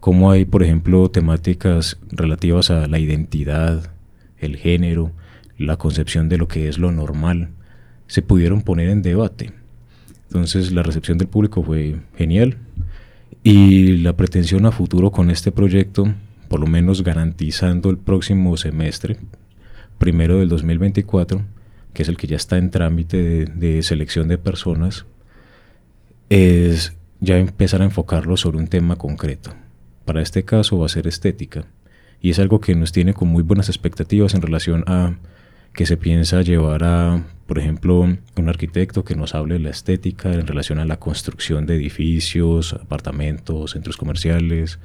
cómo 0.00 0.30
hay, 0.30 0.44
por 0.44 0.62
ejemplo, 0.62 1.10
temáticas 1.10 1.98
relativas 2.10 2.70
a 2.70 2.86
la 2.86 2.98
identidad, 2.98 3.90
el 4.38 4.56
género, 4.56 5.12
la 5.58 5.76
concepción 5.76 6.28
de 6.28 6.38
lo 6.38 6.48
que 6.48 6.68
es 6.68 6.78
lo 6.78 6.90
normal, 6.90 7.50
se 8.06 8.22
pudieron 8.22 8.62
poner 8.62 8.88
en 8.88 9.02
debate. 9.02 9.52
Entonces 10.28 10.72
la 10.72 10.82
recepción 10.82 11.18
del 11.18 11.28
público 11.28 11.62
fue 11.62 11.96
genial 12.16 12.56
y 13.42 13.98
la 13.98 14.16
pretensión 14.16 14.64
a 14.66 14.72
futuro 14.72 15.10
con 15.10 15.30
este 15.30 15.52
proyecto, 15.52 16.12
por 16.48 16.60
lo 16.60 16.66
menos 16.66 17.04
garantizando 17.04 17.90
el 17.90 17.98
próximo 17.98 18.56
semestre, 18.56 19.18
primero 20.00 20.38
del 20.38 20.48
2024, 20.48 21.42
que 21.92 22.02
es 22.02 22.08
el 22.08 22.16
que 22.16 22.26
ya 22.26 22.36
está 22.36 22.56
en 22.56 22.70
trámite 22.70 23.44
de, 23.44 23.82
selección 23.82 24.28
de 24.28 24.38
personas, 24.38 25.04
es 26.30 26.94
ya 27.20 27.36
empezar 27.36 27.82
a 27.82 27.84
enfocarlo 27.84 28.38
sobre 28.38 28.56
un 28.56 28.66
tema 28.66 28.96
concreto. 28.96 29.52
Para 30.06 30.22
este 30.22 30.42
caso 30.42 30.78
va 30.78 30.86
a 30.86 30.88
ser 30.88 31.06
estética 31.06 31.66
y 32.22 32.30
es 32.30 32.38
algo 32.38 32.60
que 32.60 32.74
nos 32.74 32.92
tiene 32.92 33.12
con 33.12 33.28
muy 33.28 33.42
buenas 33.42 33.68
expectativas 33.68 34.32
en 34.34 34.40
relación 34.40 34.84
a 34.86 35.18
que 35.74 35.84
se 35.84 35.98
piensa 35.98 36.40
llevar 36.40 36.82
a, 36.82 37.22
por 37.46 37.58
ejemplo, 37.58 38.00
un 38.00 38.48
arquitecto 38.48 39.04
que 39.04 39.14
nos 39.14 39.34
hable 39.34 39.54
de 39.54 39.60
la 39.60 39.70
estética 39.70 40.32
en 40.32 40.46
relación 40.46 40.78
a 40.78 40.86
la 40.86 40.98
construcción 40.98 41.66
de 41.66 41.76
edificios, 41.76 42.72
apartamentos, 42.72 43.72
centros 43.72 43.98
comerciales, 43.98 44.78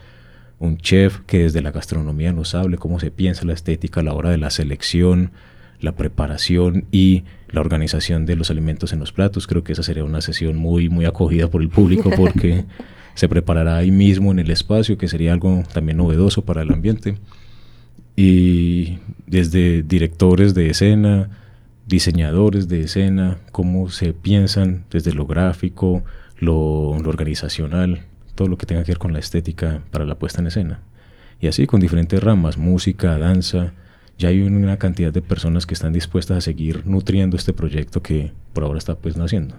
un 0.60 0.78
chef 0.78 1.20
que 1.28 1.40
desde 1.44 1.62
la 1.62 1.72
gastronomía 1.72 2.32
nos 2.32 2.56
hable 2.56 2.78
cómo 2.78 3.00
se 3.00 3.12
piensa 3.12 3.46
la 3.46 3.54
estética 3.54 4.02
a 4.02 4.04
la 4.04 4.14
hora 4.14 4.30
de 4.30 4.38
la 4.38 4.50
selección, 4.50 5.32
la 5.80 5.94
preparación 5.94 6.86
y 6.92 7.24
la 7.50 7.62
organización 7.62 8.26
de 8.26 8.36
los 8.36 8.50
alimentos 8.50 8.94
en 8.94 9.00
los 9.00 9.12
platos. 9.12 9.48
Creo 9.48 9.64
que 9.64 9.74
esa 9.74 9.84
sería 9.84 10.04
una 10.04 10.22
sesión 10.22 10.56
muy, 10.56 10.90
muy 10.90 11.06
acogida 11.06 11.50
por 11.50 11.62
el 11.62 11.70
público 11.70 12.10
porque 12.18 12.66
se 13.14 13.30
preparará 13.30 13.78
ahí 13.78 13.92
mismo 13.92 14.32
en 14.32 14.40
el 14.40 14.52
espacio, 14.52 14.98
que 14.98 15.08
sería 15.08 15.34
algo 15.34 15.64
también 15.74 15.98
novedoso 15.98 16.44
para 16.44 16.62
el 16.62 16.72
ambiente. 16.72 17.18
Y 18.16 19.00
desde 19.28 19.84
directores 19.84 20.54
de 20.54 20.70
escena, 20.70 21.30
diseñadores 21.86 22.68
de 22.68 22.82
escena, 22.82 23.38
cómo 23.52 23.90
se 23.90 24.14
piensan 24.14 24.86
desde 24.90 25.14
lo 25.14 25.26
gráfico, 25.26 26.04
lo, 26.40 26.98
lo 27.02 27.10
organizacional, 27.10 28.02
todo 28.36 28.48
lo 28.48 28.58
que 28.58 28.66
tenga 28.66 28.84
que 28.84 28.92
ver 28.92 29.00
con 29.00 29.14
la 29.14 29.20
estética 29.20 29.82
para 29.92 30.06
la 30.06 30.16
puesta 30.16 30.42
en 30.42 30.48
escena. 30.48 30.82
Y 31.40 31.48
así 31.48 31.66
con 31.68 31.80
diferentes 31.80 32.22
ramas, 32.22 32.58
música, 32.58 33.18
danza, 33.18 33.74
ya 34.18 34.30
hay 34.30 34.42
una 34.42 34.78
cantidad 34.78 35.12
de 35.12 35.22
personas 35.22 35.66
que 35.66 35.74
están 35.74 35.94
dispuestas 35.94 36.38
a 36.38 36.42
seguir 36.42 36.86
nutriendo 36.86 37.36
este 37.36 37.54
proyecto 37.54 38.02
que 38.02 38.32
por 38.54 38.64
ahora 38.64 38.78
está 38.78 38.96
pues 38.96 39.18
naciendo. 39.18 39.56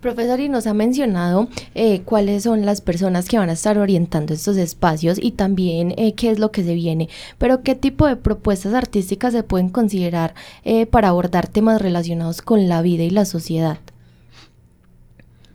Profesor, 0.00 0.38
y 0.38 0.50
nos 0.50 0.66
ha 0.66 0.74
mencionado 0.74 1.48
eh, 1.74 2.02
cuáles 2.02 2.42
son 2.42 2.66
las 2.66 2.82
personas 2.82 3.26
que 3.26 3.38
van 3.38 3.48
a 3.48 3.54
estar 3.54 3.78
orientando 3.78 4.34
estos 4.34 4.58
espacios 4.58 5.18
y 5.20 5.32
también 5.32 5.94
eh, 5.96 6.14
qué 6.14 6.30
es 6.30 6.38
lo 6.38 6.52
que 6.52 6.62
se 6.62 6.74
viene, 6.74 7.08
pero 7.38 7.62
qué 7.62 7.74
tipo 7.74 8.06
de 8.06 8.16
propuestas 8.16 8.74
artísticas 8.74 9.32
se 9.32 9.42
pueden 9.42 9.70
considerar 9.70 10.34
eh, 10.62 10.84
para 10.84 11.08
abordar 11.08 11.48
temas 11.48 11.80
relacionados 11.80 12.42
con 12.42 12.68
la 12.68 12.82
vida 12.82 13.02
y 13.02 13.10
la 13.10 13.24
sociedad. 13.24 13.78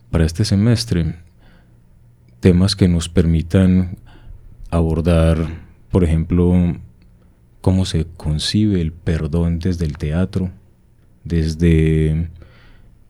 Para 0.09 0.25
este 0.25 0.43
semestre 0.43 1.13
temas 2.39 2.75
que 2.75 2.87
nos 2.87 3.09
permitan 3.09 3.97
abordar, 4.69 5.37
por 5.91 6.03
ejemplo, 6.03 6.77
cómo 7.61 7.85
se 7.85 8.05
concibe 8.17 8.81
el 8.81 8.91
perdón 8.91 9.59
desde 9.59 9.85
el 9.85 9.97
teatro, 9.97 10.51
desde 11.23 12.29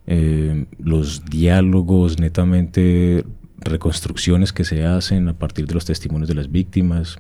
eh, 0.08 0.66
los 0.80 1.26
diálogos 1.26 2.20
netamente 2.20 3.24
reconstrucciones 3.60 4.54
que 4.54 4.64
se 4.64 4.86
hacen 4.86 5.28
a 5.28 5.38
partir 5.38 5.68
de 5.68 5.74
los 5.74 5.86
testimonios 5.86 6.28
de 6.28 6.36
las 6.36 6.52
víctimas. 6.52 7.20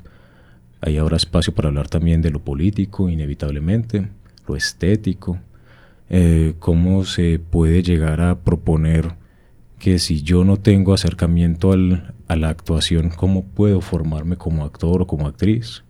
Hay 0.81 0.97
ahora 0.97 1.17
espacio 1.17 1.53
para 1.53 1.67
hablar 1.67 1.89
también 1.89 2.21
de 2.21 2.31
lo 2.31 2.39
político, 2.39 3.09
inevitablemente, 3.09 4.07
lo 4.47 4.55
estético, 4.55 5.37
eh, 6.09 6.55
cómo 6.59 7.05
se 7.05 7.39
puede 7.39 7.83
llegar 7.83 8.21
a 8.21 8.39
proponer 8.39 9.18
que 9.79 9.97
si 9.97 10.21
yo 10.21 10.43
no 10.43 10.57
tengo 10.57 10.93
acercamiento 10.93 11.71
al, 11.71 12.13
a 12.27 12.35
la 12.35 12.49
actuación, 12.49 13.09
¿cómo 13.09 13.45
puedo 13.45 13.81
formarme 13.81 14.35
como 14.35 14.65
actor 14.65 15.01
o 15.01 15.07
como 15.07 15.27
actriz? 15.27 15.83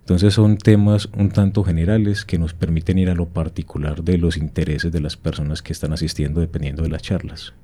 Entonces 0.00 0.34
son 0.34 0.56
temas 0.56 1.08
un 1.16 1.30
tanto 1.30 1.64
generales 1.64 2.24
que 2.24 2.38
nos 2.38 2.54
permiten 2.54 2.98
ir 2.98 3.10
a 3.10 3.14
lo 3.14 3.28
particular 3.28 4.04
de 4.04 4.18
los 4.18 4.36
intereses 4.36 4.92
de 4.92 5.00
las 5.00 5.16
personas 5.16 5.62
que 5.62 5.72
están 5.72 5.92
asistiendo 5.92 6.40
dependiendo 6.40 6.82
de 6.82 6.88
las 6.88 7.02
charlas. 7.02 7.54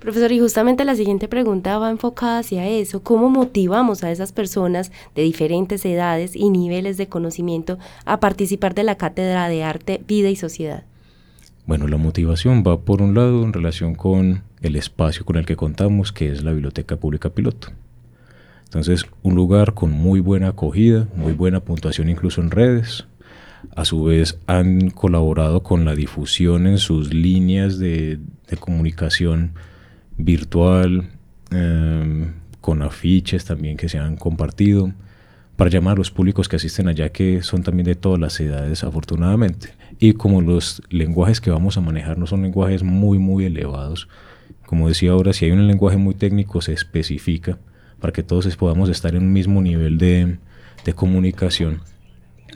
Profesor, 0.00 0.32
y 0.32 0.40
justamente 0.40 0.86
la 0.86 0.96
siguiente 0.96 1.28
pregunta 1.28 1.78
va 1.78 1.90
enfocada 1.90 2.38
hacia 2.38 2.66
eso. 2.66 3.02
¿Cómo 3.02 3.28
motivamos 3.28 4.02
a 4.02 4.10
esas 4.10 4.32
personas 4.32 4.90
de 5.14 5.20
diferentes 5.20 5.84
edades 5.84 6.34
y 6.34 6.48
niveles 6.48 6.96
de 6.96 7.08
conocimiento 7.08 7.78
a 8.06 8.18
participar 8.20 8.74
de 8.74 8.84
la 8.84 8.94
Cátedra 8.94 9.50
de 9.50 9.62
Arte, 9.62 10.02
Vida 10.08 10.30
y 10.30 10.36
Sociedad? 10.36 10.84
Bueno, 11.66 11.86
la 11.86 11.98
motivación 11.98 12.64
va 12.66 12.80
por 12.80 13.02
un 13.02 13.14
lado 13.14 13.44
en 13.44 13.52
relación 13.52 13.94
con 13.94 14.42
el 14.62 14.76
espacio 14.76 15.24
con 15.24 15.36
el 15.36 15.46
que 15.46 15.56
contamos, 15.56 16.12
que 16.12 16.30
es 16.30 16.42
la 16.42 16.52
Biblioteca 16.52 16.96
Pública 16.96 17.30
Piloto. 17.30 17.68
Entonces, 18.64 19.04
un 19.22 19.34
lugar 19.34 19.74
con 19.74 19.90
muy 19.90 20.20
buena 20.20 20.48
acogida, 20.48 21.08
muy 21.16 21.32
buena 21.32 21.60
puntuación 21.60 22.08
incluso 22.08 22.40
en 22.40 22.50
redes. 22.50 23.06
A 23.74 23.84
su 23.84 24.04
vez, 24.04 24.38
han 24.46 24.90
colaborado 24.90 25.62
con 25.62 25.84
la 25.84 25.94
difusión 25.94 26.66
en 26.66 26.78
sus 26.78 27.12
líneas 27.12 27.78
de, 27.78 28.20
comunicación 28.60 29.52
virtual, 30.16 31.10
em, 31.50 32.32
con 32.60 32.82
afiches 32.82 33.44
también 33.44 33.76
que 33.76 33.88
se 33.88 33.98
han 33.98 34.16
compartido, 34.16 34.92
para 35.56 35.68
llamar 35.68 35.94
a 35.94 35.98
los 35.98 36.10
públicos 36.10 36.48
que 36.48 36.56
asisten 36.56 36.88
allá, 36.88 37.10
que 37.10 37.42
son 37.42 37.62
también 37.62 37.86
de 37.86 37.94
todas 37.94 38.20
las 38.20 38.38
edades, 38.40 38.84
afortunadamente. 38.84 39.74
Y 39.98 40.12
como 40.12 40.40
los 40.40 40.80
lenguajes 40.90 41.40
que 41.40 41.50
vamos 41.50 41.76
a 41.76 41.80
manejar 41.80 42.18
no 42.18 42.26
son 42.26 42.42
lenguajes 42.42 42.82
muy, 42.82 43.18
muy 43.18 43.44
elevados, 43.44 44.08
como 44.70 44.86
decía 44.86 45.10
ahora, 45.10 45.32
si 45.32 45.46
hay 45.46 45.50
un 45.50 45.66
lenguaje 45.66 45.96
muy 45.96 46.14
técnico, 46.14 46.60
se 46.60 46.72
especifica 46.72 47.58
para 47.98 48.12
que 48.12 48.22
todos 48.22 48.56
podamos 48.56 48.88
estar 48.88 49.16
en 49.16 49.24
un 49.24 49.32
mismo 49.32 49.60
nivel 49.60 49.98
de, 49.98 50.38
de 50.84 50.92
comunicación, 50.92 51.80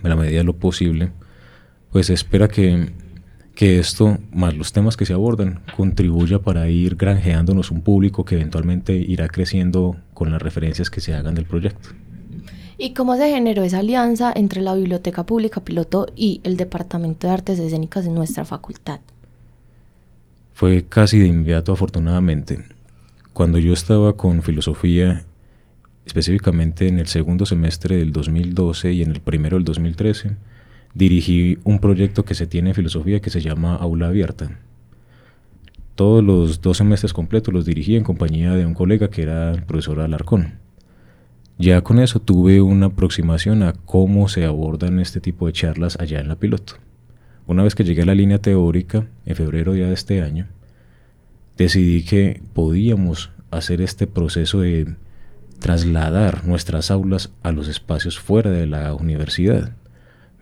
en 0.01 0.09
la 0.09 0.15
medida 0.15 0.39
de 0.39 0.45
lo 0.45 0.55
posible, 0.57 1.11
pues 1.91 2.11
espera 2.11 2.47
que 2.47 2.93
que 3.57 3.81
esto, 3.81 4.19
más 4.33 4.55
los 4.55 4.73
temas 4.73 4.97
que 4.97 5.07
se 5.07 5.13
abordan, 5.13 5.61
contribuya 5.77 6.39
para 6.39 6.69
ir 6.69 6.95
granjeándonos 6.95 7.73
un 7.73 7.83
público 7.83 8.25
que 8.25 8.37
eventualmente 8.37 8.95
irá 8.95 9.27
creciendo 9.27 9.97
con 10.13 10.31
las 10.31 10.41
referencias 10.41 10.91
que 10.91 11.01
se 11.01 11.15
hagan 11.15 11.35
del 11.35 11.47
proyecto. 11.47 11.89
¿Y 12.79 12.95
cómo 12.95 13.17
se 13.17 13.29
generó 13.29 13.65
esa 13.65 13.81
alianza 13.81 14.33
entre 14.37 14.61
la 14.61 14.77
Biblioteca 14.77 15.27
Pública 15.27 15.65
Piloto 15.65 16.07
y 16.15 16.41
el 16.45 16.57
Departamento 16.57 17.27
de 17.27 17.33
Artes 17.33 17.59
Escénicas 17.59 18.05
de 18.05 18.11
nuestra 18.11 18.45
facultad? 18.45 19.01
Fue 20.55 20.85
casi 20.89 21.19
de 21.19 21.27
inmediato, 21.27 21.73
afortunadamente. 21.73 22.65
Cuando 23.33 23.59
yo 23.59 23.73
estaba 23.73 24.17
con 24.17 24.41
filosofía, 24.43 25.25
específicamente 26.07 26.87
en 26.87 27.01
el 27.01 27.09
segundo 27.09 27.45
semestre 27.45 27.97
del 27.97 28.13
2012 28.13 28.93
y 28.93 29.03
en 29.03 29.11
el 29.11 29.21
primero 29.21 29.57
del 29.57 29.65
2013, 29.65 30.37
dirigí 30.95 31.59
un 31.65 31.81
proyecto 31.81 32.25
que 32.25 32.37
se 32.37 32.47
tiene 32.47 32.71
en 32.71 32.77
filosofía 32.77 33.21
que 33.21 33.31
se 33.31 33.41
llama 33.41 33.75
Aula 33.75 34.07
Abierta. 34.07 34.61
Todos 35.97 36.23
los 36.23 36.61
dos 36.61 36.77
semestres 36.77 37.13
completos 37.13 37.53
los 37.53 37.65
dirigí 37.65 37.97
en 37.97 38.05
compañía 38.05 38.53
de 38.53 38.65
un 38.65 38.75
colega 38.75 39.11
que 39.11 39.23
era 39.23 39.51
el 39.51 39.65
profesor 39.65 39.99
Alarcón. 39.99 40.61
Ya 41.59 41.81
con 41.81 41.99
eso 41.99 42.21
tuve 42.21 42.63
una 42.63 42.87
aproximación 42.87 43.65
a 43.65 43.73
cómo 43.73 44.29
se 44.29 44.45
abordan 44.45 45.01
este 45.01 45.21
tipo 45.21 45.49
de 45.49 45.53
charlas 45.53 45.99
allá 45.99 46.21
en 46.21 46.29
la 46.29 46.37
piloto. 46.37 46.75
Una 47.47 47.63
vez 47.63 47.75
que 47.75 47.85
llegué 47.85 48.03
a 48.03 48.07
la 48.07 48.15
línea 48.15 48.39
teórica, 48.39 49.07
en 49.27 49.37
febrero 49.37 49.75
ya 49.75 49.87
de 49.87 49.95
este 49.95 50.23
año, 50.23 50.47
decidí 51.57 52.05
que 52.05 52.43
podíamos 52.53 53.31
hacer 53.51 53.81
este 53.81 54.07
proceso 54.07 54.61
de 54.61 54.95
trasladar 55.61 56.47
nuestras 56.47 56.91
aulas 56.91 57.33
a 57.43 57.53
los 57.53 57.69
espacios 57.69 58.19
fuera 58.19 58.51
de 58.51 58.67
la 58.67 58.95
universidad 58.95 59.73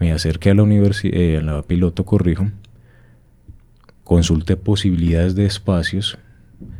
me 0.02 0.10
acerqué 0.12 0.50
a 0.50 0.54
la 0.54 0.64
universidad, 0.64 1.14
eh, 1.14 1.38
a 1.48 1.62
piloto 1.62 2.04
corrijo, 2.04 2.50
consulté 4.02 4.56
posibilidades 4.56 5.36
de 5.36 5.46
espacios, 5.46 6.18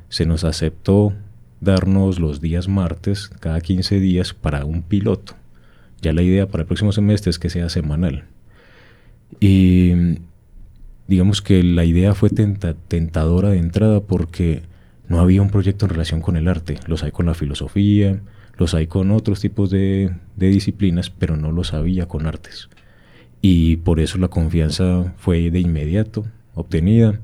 se 0.08 0.26
nos 0.26 0.42
aceptó 0.42 1.14
darnos 1.60 2.18
los 2.18 2.40
días 2.40 2.66
martes 2.66 3.28
cada 3.38 3.60
15 3.60 4.00
días 4.00 4.34
para 4.34 4.64
un 4.64 4.82
piloto. 4.82 5.34
Ya 6.00 6.12
la 6.12 6.22
idea 6.22 6.48
para 6.48 6.62
el 6.62 6.66
próximo 6.66 6.90
semestre 6.90 7.30
es 7.30 7.38
que 7.38 7.48
sea 7.48 7.68
semanal. 7.68 8.24
Y 9.40 9.92
digamos 11.08 11.42
que 11.42 11.62
la 11.62 11.84
idea 11.84 12.14
fue 12.14 12.30
tentadora 12.30 13.50
de 13.50 13.58
entrada 13.58 14.00
porque 14.00 14.62
no 15.08 15.20
había 15.20 15.42
un 15.42 15.50
proyecto 15.50 15.86
en 15.86 15.90
relación 15.90 16.20
con 16.20 16.36
el 16.36 16.48
arte. 16.48 16.78
Los 16.86 17.02
hay 17.02 17.10
con 17.10 17.26
la 17.26 17.34
filosofía, 17.34 18.20
los 18.56 18.74
hay 18.74 18.86
con 18.86 19.10
otros 19.10 19.40
tipos 19.40 19.70
de 19.70 20.12
disciplinas, 20.36 21.10
pero 21.10 21.36
no 21.36 21.52
los 21.52 21.74
había 21.74 22.06
con 22.06 22.26
artes 22.26 22.68
y 23.42 23.78
por 23.78 23.98
eso 24.00 24.16
la 24.18 24.28
confianza 24.28 25.12
fue 25.18 25.50
de 25.50 25.58
inmediato 25.58 26.24
obtenida 26.54 27.20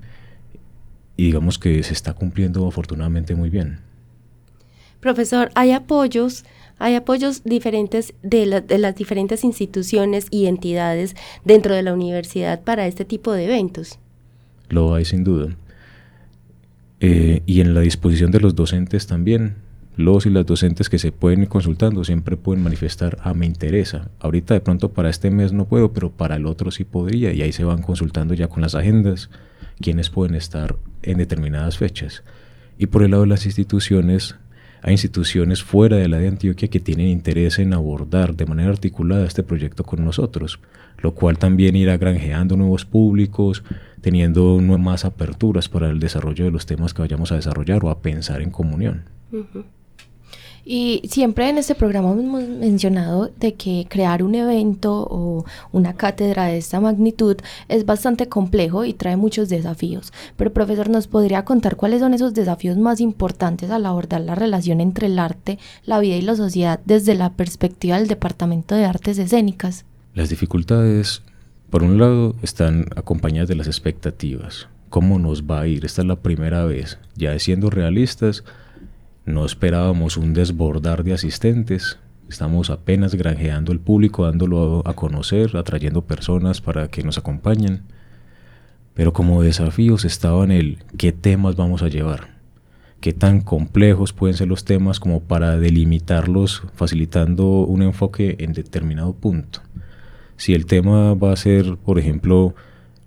y 1.16 1.26
digamos 1.26 1.58
que 1.58 1.82
se 1.84 1.94
está 1.94 2.12
cumpliendo 2.12 2.66
afortunadamente 2.66 3.34
muy 3.34 3.48
bien. 3.48 3.78
Profesor, 5.00 5.50
hay 5.54 5.70
apoyos, 5.70 6.44
hay 6.78 6.94
apoyos 6.94 7.42
diferentes 7.44 8.14
de, 8.22 8.46
las 8.46 8.96
diferentes 8.96 9.44
instituciones 9.44 10.26
y 10.30 10.46
entidades 10.46 11.16
dentro 11.44 11.74
de 11.74 11.82
la 11.82 11.92
universidad 11.92 12.62
para 12.62 12.86
este 12.86 13.04
tipo 13.04 13.32
de 13.32 13.44
eventos. 13.44 13.98
Lo 14.68 14.94
hay 14.94 15.04
sin 15.04 15.24
duda. 15.24 15.56
Eh, 17.00 17.42
y 17.46 17.60
en 17.60 17.74
la 17.74 17.80
disposición 17.80 18.30
de 18.30 18.40
los 18.40 18.54
docentes 18.54 19.06
también 19.06 19.56
los 19.98 20.26
y 20.26 20.30
las 20.30 20.46
docentes 20.46 20.88
que 20.88 21.00
se 21.00 21.10
pueden 21.10 21.42
ir 21.42 21.48
consultando 21.48 22.04
siempre 22.04 22.36
pueden 22.36 22.62
manifestar, 22.62 23.18
ah, 23.22 23.34
me 23.34 23.46
interesa. 23.46 24.08
Ahorita 24.20 24.54
de 24.54 24.60
pronto 24.60 24.92
para 24.92 25.10
este 25.10 25.28
mes 25.28 25.52
no 25.52 25.64
puedo, 25.64 25.92
pero 25.92 26.12
para 26.12 26.36
el 26.36 26.46
otro 26.46 26.70
sí 26.70 26.84
podría. 26.84 27.32
Y 27.32 27.42
ahí 27.42 27.50
se 27.50 27.64
van 27.64 27.82
consultando 27.82 28.32
ya 28.32 28.46
con 28.46 28.62
las 28.62 28.76
agendas 28.76 29.28
quienes 29.80 30.08
pueden 30.08 30.36
estar 30.36 30.76
en 31.02 31.18
determinadas 31.18 31.78
fechas. 31.78 32.22
Y 32.78 32.86
por 32.86 33.02
el 33.02 33.10
lado 33.10 33.24
de 33.24 33.28
las 33.30 33.44
instituciones, 33.44 34.36
hay 34.82 34.92
instituciones 34.92 35.62
fuera 35.62 35.96
de 35.96 36.08
la 36.08 36.18
de 36.18 36.28
Antioquia 36.28 36.68
que 36.68 36.80
tienen 36.80 37.08
interés 37.08 37.58
en 37.58 37.72
abordar 37.72 38.34
de 38.34 38.46
manera 38.46 38.70
articulada 38.70 39.26
este 39.26 39.42
proyecto 39.42 39.84
con 39.84 40.04
nosotros, 40.04 40.60
lo 40.98 41.14
cual 41.14 41.38
también 41.38 41.76
irá 41.76 41.96
granjeando 41.96 42.56
nuevos 42.56 42.84
públicos, 42.84 43.64
teniendo 44.00 44.58
más 44.60 45.04
aperturas 45.04 45.68
para 45.68 45.90
el 45.90 46.00
desarrollo 46.00 46.44
de 46.44 46.50
los 46.50 46.66
temas 46.66 46.94
que 46.94 47.02
vayamos 47.02 47.32
a 47.32 47.36
desarrollar 47.36 47.84
o 47.84 47.90
a 47.90 48.00
pensar 48.00 48.42
en 48.42 48.50
comunión. 48.50 49.04
Y 50.70 51.00
siempre 51.08 51.48
en 51.48 51.56
este 51.56 51.74
programa 51.74 52.12
hemos 52.12 52.46
mencionado 52.46 53.30
de 53.40 53.54
que 53.54 53.86
crear 53.88 54.22
un 54.22 54.34
evento 54.34 55.08
o 55.10 55.46
una 55.72 55.94
cátedra 55.94 56.44
de 56.44 56.58
esta 56.58 56.78
magnitud 56.78 57.38
es 57.68 57.86
bastante 57.86 58.28
complejo 58.28 58.84
y 58.84 58.92
trae 58.92 59.16
muchos 59.16 59.48
desafíos. 59.48 60.12
Pero 60.36 60.52
profesor, 60.52 60.90
¿nos 60.90 61.06
podría 61.06 61.46
contar 61.46 61.76
cuáles 61.76 62.00
son 62.00 62.12
esos 62.12 62.34
desafíos 62.34 62.76
más 62.76 63.00
importantes 63.00 63.70
al 63.70 63.86
abordar 63.86 64.20
la 64.20 64.34
relación 64.34 64.82
entre 64.82 65.06
el 65.06 65.18
arte, 65.18 65.58
la 65.86 66.00
vida 66.00 66.16
y 66.16 66.20
la 66.20 66.36
sociedad 66.36 66.80
desde 66.84 67.14
la 67.14 67.32
perspectiva 67.32 67.96
del 67.96 68.06
Departamento 68.06 68.74
de 68.74 68.84
Artes 68.84 69.16
Escénicas? 69.16 69.86
Las 70.12 70.28
dificultades, 70.28 71.22
por 71.70 71.82
un 71.82 71.96
lado, 71.96 72.36
están 72.42 72.84
acompañadas 72.94 73.48
de 73.48 73.54
las 73.54 73.68
expectativas. 73.68 74.68
¿Cómo 74.90 75.18
nos 75.18 75.44
va 75.44 75.60
a 75.62 75.66
ir? 75.66 75.86
Esta 75.86 76.02
es 76.02 76.08
la 76.08 76.16
primera 76.16 76.66
vez. 76.66 76.98
Ya 77.16 77.38
siendo 77.38 77.70
realistas, 77.70 78.44
no 79.28 79.44
esperábamos 79.44 80.16
un 80.16 80.32
desbordar 80.32 81.04
de 81.04 81.12
asistentes. 81.12 81.98
Estamos 82.28 82.70
apenas 82.70 83.14
granjeando 83.14 83.72
el 83.72 83.78
público, 83.78 84.24
dándolo 84.24 84.82
a 84.86 84.94
conocer, 84.94 85.56
atrayendo 85.56 86.02
personas 86.02 86.60
para 86.60 86.88
que 86.88 87.02
nos 87.02 87.18
acompañen. 87.18 87.82
Pero 88.94 89.12
como 89.12 89.42
desafíos 89.42 90.04
estaban 90.04 90.50
el 90.50 90.78
qué 90.96 91.12
temas 91.12 91.56
vamos 91.56 91.82
a 91.82 91.88
llevar, 91.88 92.38
qué 93.00 93.12
tan 93.12 93.40
complejos 93.40 94.12
pueden 94.12 94.36
ser 94.36 94.48
los 94.48 94.64
temas 94.64 94.98
como 94.98 95.20
para 95.20 95.56
delimitarlos 95.58 96.64
facilitando 96.74 97.44
un 97.60 97.82
enfoque 97.82 98.36
en 98.40 98.54
determinado 98.54 99.12
punto. 99.14 99.60
Si 100.36 100.54
el 100.54 100.66
tema 100.66 101.14
va 101.14 101.32
a 101.32 101.36
ser, 101.36 101.76
por 101.76 101.98
ejemplo, 101.98 102.54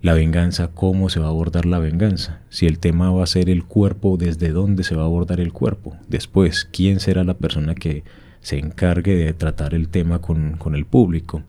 la 0.01 0.13
venganza, 0.13 0.69
cómo 0.73 1.09
se 1.09 1.19
va 1.19 1.27
a 1.27 1.29
abordar 1.29 1.65
la 1.65 1.79
venganza, 1.79 2.41
si 2.49 2.65
el 2.65 2.79
tema 2.79 3.11
va 3.11 3.23
a 3.23 3.27
ser 3.27 3.49
el 3.49 3.63
cuerpo, 3.63 4.17
desde 4.17 4.49
dónde 4.49 4.83
se 4.83 4.95
va 4.95 5.03
a 5.03 5.05
abordar 5.05 5.39
el 5.39 5.53
cuerpo, 5.53 5.95
después, 6.07 6.67
quién 6.71 6.99
será 6.99 7.23
la 7.23 7.35
persona 7.35 7.75
que 7.75 8.03
se 8.41 8.57
encargue 8.57 9.15
de 9.15 9.33
tratar 9.33 9.73
el 9.73 9.89
tema 9.89 10.19
con, 10.19 10.57
con 10.57 10.75
el 10.75 10.85
público. 10.85 11.43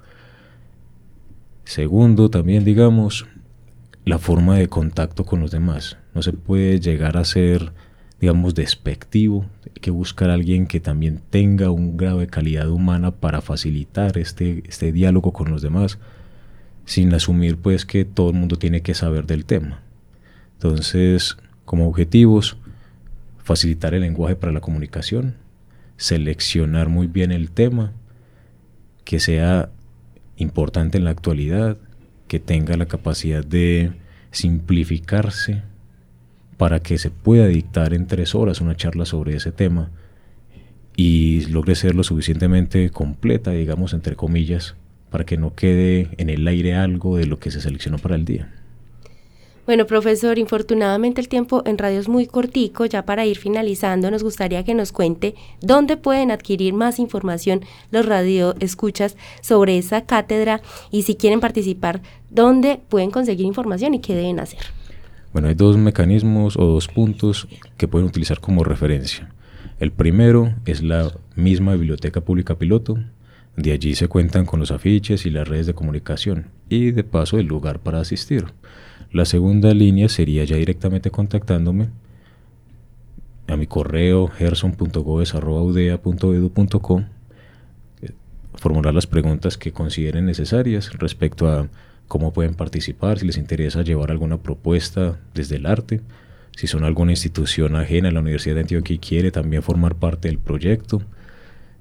Segundo, 1.65 2.29
también 2.29 2.65
digamos, 2.65 3.27
la 4.05 4.19
forma 4.19 4.57
de 4.57 4.69
contacto 4.69 5.25
con 5.25 5.41
los 5.41 5.51
demás. 5.51 5.97
No 6.15 6.23
se 6.23 6.33
puede 6.33 6.81
llegar 6.81 7.17
a 7.17 7.25
ser 7.25 7.73
digamos, 8.23 8.55
despectivo. 8.55 9.47
Hay 9.67 9.81
que 9.81 9.91
buscar 9.91 10.31
a 10.31 10.35
alguien 10.35 10.69
que 10.69 10.79
también 10.79 11.21
tenga 11.29 11.73
un 11.73 11.97
grado 11.97 12.21
de 12.21 12.29
calidad 12.29 12.71
humana 12.71 13.11
para 13.11 13.41
facilitar 13.41 14.17
este, 14.17 14.63
este 14.69 14.93
diálogo 14.93 15.33
con 15.33 15.51
los 15.51 15.61
demás, 15.61 15.99
sin 16.85 17.13
asumir 17.15 17.57
pues 17.57 17.87
que 17.87 18.05
todo 18.05 18.31
el 18.31 18.37
mundo 18.37 18.57
tiene 18.57 18.83
que 18.83 18.95
saber 18.95 19.27
del 19.27 19.45
tema. 19.45 19.83
Entonces, 20.55 21.37
como 21.65 21.89
objetivos, 21.89 22.57
facilitar 23.39 23.95
el 23.95 24.03
lenguaje 24.03 24.37
para 24.37 24.53
la 24.53 24.61
comunicación, 24.61 25.37
seleccionar 25.97 26.89
muy 26.89 27.07
bien 27.07 27.33
el 27.33 27.51
tema, 27.51 27.93
que 29.05 29.21
sea 29.21 29.71
importante 30.37 30.99
en 30.99 31.05
la 31.05 31.11
actualidad, 31.11 31.79
que 32.29 32.41
tenga 32.41 32.77
la 32.77 32.87
capacidad 32.87 33.45
de 33.45 33.93
simplificarse 34.31 35.63
para 36.57 36.81
que 36.81 36.99
se 36.99 37.11
pueda 37.11 37.47
dictar 37.47 37.93
en 37.93 38.07
tres 38.07 38.35
horas 38.35 38.61
una 38.61 38.77
charla 38.77 39.05
sobre 39.05 39.37
ese 39.37 39.53
tema 39.53 39.91
y 40.97 41.47
logre 41.47 41.75
ser 41.75 41.95
lo 41.95 42.05
suficientemente 42.05 42.91
completa, 42.91 43.51
digamos, 43.51 43.95
entre 43.95 44.15
comillas, 44.15 44.77
para 45.13 45.25
que 45.25 45.37
no 45.37 45.55
quede 45.55 46.09
en 46.17 46.31
el 46.31 46.49
aire 46.49 46.75
algo 46.75 47.17
de 47.17 47.27
lo 47.27 47.39
que 47.39 47.53
se 47.53 47.61
seleccionó 47.61 47.99
para 47.99 48.17
el 48.17 48.25
día. 48.25 48.51
Bueno, 49.65 49.87
profesor, 49.87 50.41
infortunadamente 50.41 51.21
el 51.21 51.29
tiempo 51.29 51.63
en 51.67 51.79
radio 51.79 52.01
es 52.01 52.09
muy 52.09 52.27
cortico. 52.27 52.85
Ya 52.85 53.05
para 53.05 53.27
ir 53.27 53.39
finalizando, 53.39 54.11
nos 54.11 54.25
gustaría 54.25 54.65
que 54.65 54.75
nos 54.75 54.91
cuente 54.91 55.37
dónde 55.61 55.97
pueden 55.97 56.33
adquirir 56.33 56.75
más 56.75 56.99
información 56.99 57.61
los 57.93 58.05
radioescuchas 58.05 59.17
sobre 59.41 59.79
esa 59.79 60.05
cátedra 60.05 60.63
y 60.91 61.03
si 61.03 61.15
quieren 61.15 61.39
participar, 61.39 62.03
dónde 62.29 62.81
pueden 62.89 63.13
conseguir 63.13 63.47
información 63.47 63.95
y 63.95 64.01
qué 64.01 64.17
deben 64.17 64.41
hacer. 64.41 64.59
Bueno, 65.33 65.47
hay 65.47 65.55
dos 65.55 65.77
mecanismos 65.77 66.57
o 66.57 66.67
dos 66.67 66.89
puntos 66.89 67.47
que 67.77 67.87
pueden 67.87 68.09
utilizar 68.09 68.41
como 68.41 68.65
referencia. 68.65 69.33
El 69.79 69.93
primero 69.93 70.55
es 70.67 70.83
la 70.83 71.13
misma 71.37 71.75
Biblioteca 71.75 72.21
Pública 72.21 72.57
Piloto. 72.57 72.99
De 73.57 73.73
allí 73.73 73.95
se 73.95 74.09
cuentan 74.09 74.47
con 74.47 74.61
los 74.61 74.71
afiches 74.71 75.27
y 75.27 75.31
las 75.31 75.47
redes 75.47 75.67
de 75.67 75.75
comunicación 75.75 76.47
y 76.69 76.93
de 76.93 77.05
paso 77.05 77.39
el 77.39 77.47
lugar 77.47 77.81
para 77.81 78.01
asistir. 78.01 78.47
La 79.13 79.27
segunda 79.27 79.75
línea 79.75 80.09
sería 80.09 80.45
ya 80.45 80.57
directamente 80.57 81.11
contactándome 81.11 81.91
a 83.47 83.57
mi 83.57 83.67
correo 83.67 84.29
gerson.goes.udea.edu.co 84.29 87.05
eh, 88.01 88.13
formular 88.55 88.95
las 88.95 89.07
preguntas 89.07 89.59
que 89.59 89.73
consideren 89.73 90.25
necesarias 90.25 90.91
respecto 90.99 91.51
a 91.51 91.69
cómo 92.09 92.33
pueden 92.33 92.55
participar, 92.55 93.19
si 93.19 93.27
les 93.27 93.37
interesa 93.37 93.83
llevar 93.83 94.11
alguna 94.11 94.39
propuesta 94.39 95.21
desde 95.35 95.57
el 95.57 95.67
arte, 95.67 96.01
si 96.57 96.67
son 96.67 96.85
alguna 96.85 97.13
institución 97.13 97.77
ajena 97.77 98.09
a 98.09 98.13
la 98.13 98.21
Universidad 98.21 98.55
de 98.55 98.63
Antioquia 98.63 98.97
y 98.97 98.99
quiere 98.99 99.31
también 99.31 99.63
formar 99.63 99.97
parte 99.97 100.29
del 100.29 100.39
proyecto, 100.39 101.03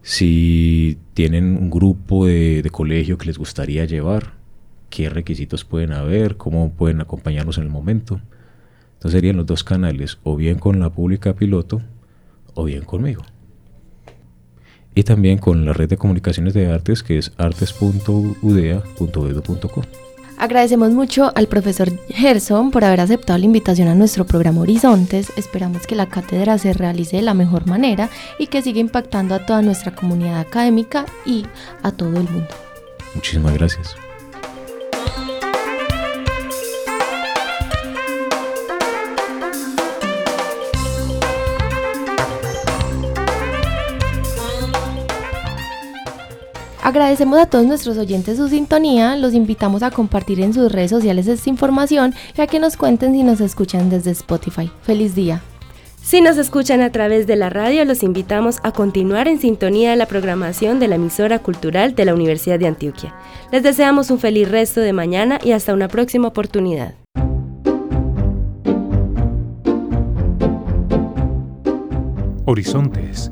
si 0.01 0.97
tienen 1.13 1.57
un 1.57 1.69
grupo 1.69 2.25
de, 2.25 2.61
de 2.61 2.69
colegio 2.69 3.17
que 3.17 3.27
les 3.27 3.37
gustaría 3.37 3.85
llevar, 3.85 4.33
qué 4.89 5.09
requisitos 5.09 5.63
pueden 5.65 5.93
haber, 5.93 6.35
cómo 6.37 6.71
pueden 6.71 7.01
acompañarnos 7.01 7.57
en 7.57 7.63
el 7.63 7.69
momento. 7.69 8.21
Entonces 8.93 9.17
serían 9.17 9.37
los 9.37 9.47
dos 9.47 9.63
canales, 9.63 10.19
o 10.23 10.35
bien 10.35 10.59
con 10.59 10.79
la 10.79 10.91
pública 10.91 11.33
piloto, 11.33 11.81
o 12.53 12.65
bien 12.65 12.83
conmigo. 12.83 13.23
Y 14.93 15.01
también 15.03 15.37
con 15.39 15.65
la 15.65 15.73
red 15.73 15.89
de 15.89 15.97
comunicaciones 15.97 16.53
de 16.53 16.67
artes 16.67 17.01
que 17.01 17.17
es 17.17 17.33
artes.udea.edu.co. 17.37 20.10
Agradecemos 20.41 20.89
mucho 20.89 21.31
al 21.35 21.47
profesor 21.47 21.91
Gerson 22.09 22.71
por 22.71 22.83
haber 22.83 22.99
aceptado 23.01 23.37
la 23.37 23.45
invitación 23.45 23.87
a 23.87 23.93
nuestro 23.93 24.25
programa 24.25 24.61
Horizontes. 24.61 25.31
Esperamos 25.37 25.85
que 25.85 25.93
la 25.93 26.09
cátedra 26.09 26.57
se 26.57 26.73
realice 26.73 27.17
de 27.17 27.21
la 27.21 27.35
mejor 27.35 27.67
manera 27.67 28.09
y 28.39 28.47
que 28.47 28.63
siga 28.63 28.79
impactando 28.79 29.35
a 29.35 29.45
toda 29.45 29.61
nuestra 29.61 29.93
comunidad 29.93 30.39
académica 30.39 31.05
y 31.27 31.45
a 31.83 31.91
todo 31.91 32.19
el 32.19 32.27
mundo. 32.27 32.47
Muchísimas 33.13 33.53
gracias. 33.53 33.95
Agradecemos 46.83 47.37
a 47.37 47.45
todos 47.45 47.65
nuestros 47.65 47.97
oyentes 47.99 48.37
su 48.37 48.49
sintonía, 48.49 49.15
los 49.15 49.35
invitamos 49.35 49.83
a 49.83 49.91
compartir 49.91 50.41
en 50.41 50.51
sus 50.51 50.71
redes 50.71 50.89
sociales 50.89 51.27
esta 51.27 51.49
información 51.49 52.15
y 52.35 52.41
a 52.41 52.47
que 52.47 52.59
nos 52.59 52.75
cuenten 52.75 53.13
si 53.13 53.21
nos 53.21 53.39
escuchan 53.39 53.91
desde 53.91 54.09
Spotify. 54.11 54.71
Feliz 54.81 55.13
día. 55.13 55.43
Si 56.01 56.21
nos 56.21 56.37
escuchan 56.37 56.81
a 56.81 56.91
través 56.91 57.27
de 57.27 57.35
la 57.35 57.51
radio, 57.51 57.85
los 57.85 58.01
invitamos 58.01 58.57
a 58.63 58.71
continuar 58.71 59.27
en 59.27 59.39
sintonía 59.39 59.91
de 59.91 59.95
la 59.95 60.07
programación 60.07 60.79
de 60.79 60.87
la 60.87 60.95
emisora 60.95 61.37
cultural 61.37 61.93
de 61.93 62.05
la 62.05 62.15
Universidad 62.15 62.57
de 62.57 62.65
Antioquia. 62.65 63.13
Les 63.51 63.61
deseamos 63.61 64.09
un 64.09 64.17
feliz 64.17 64.49
resto 64.49 64.81
de 64.81 64.93
mañana 64.93 65.37
y 65.43 65.51
hasta 65.51 65.75
una 65.75 65.87
próxima 65.87 66.29
oportunidad. 66.29 66.95
Horizontes 72.45 73.31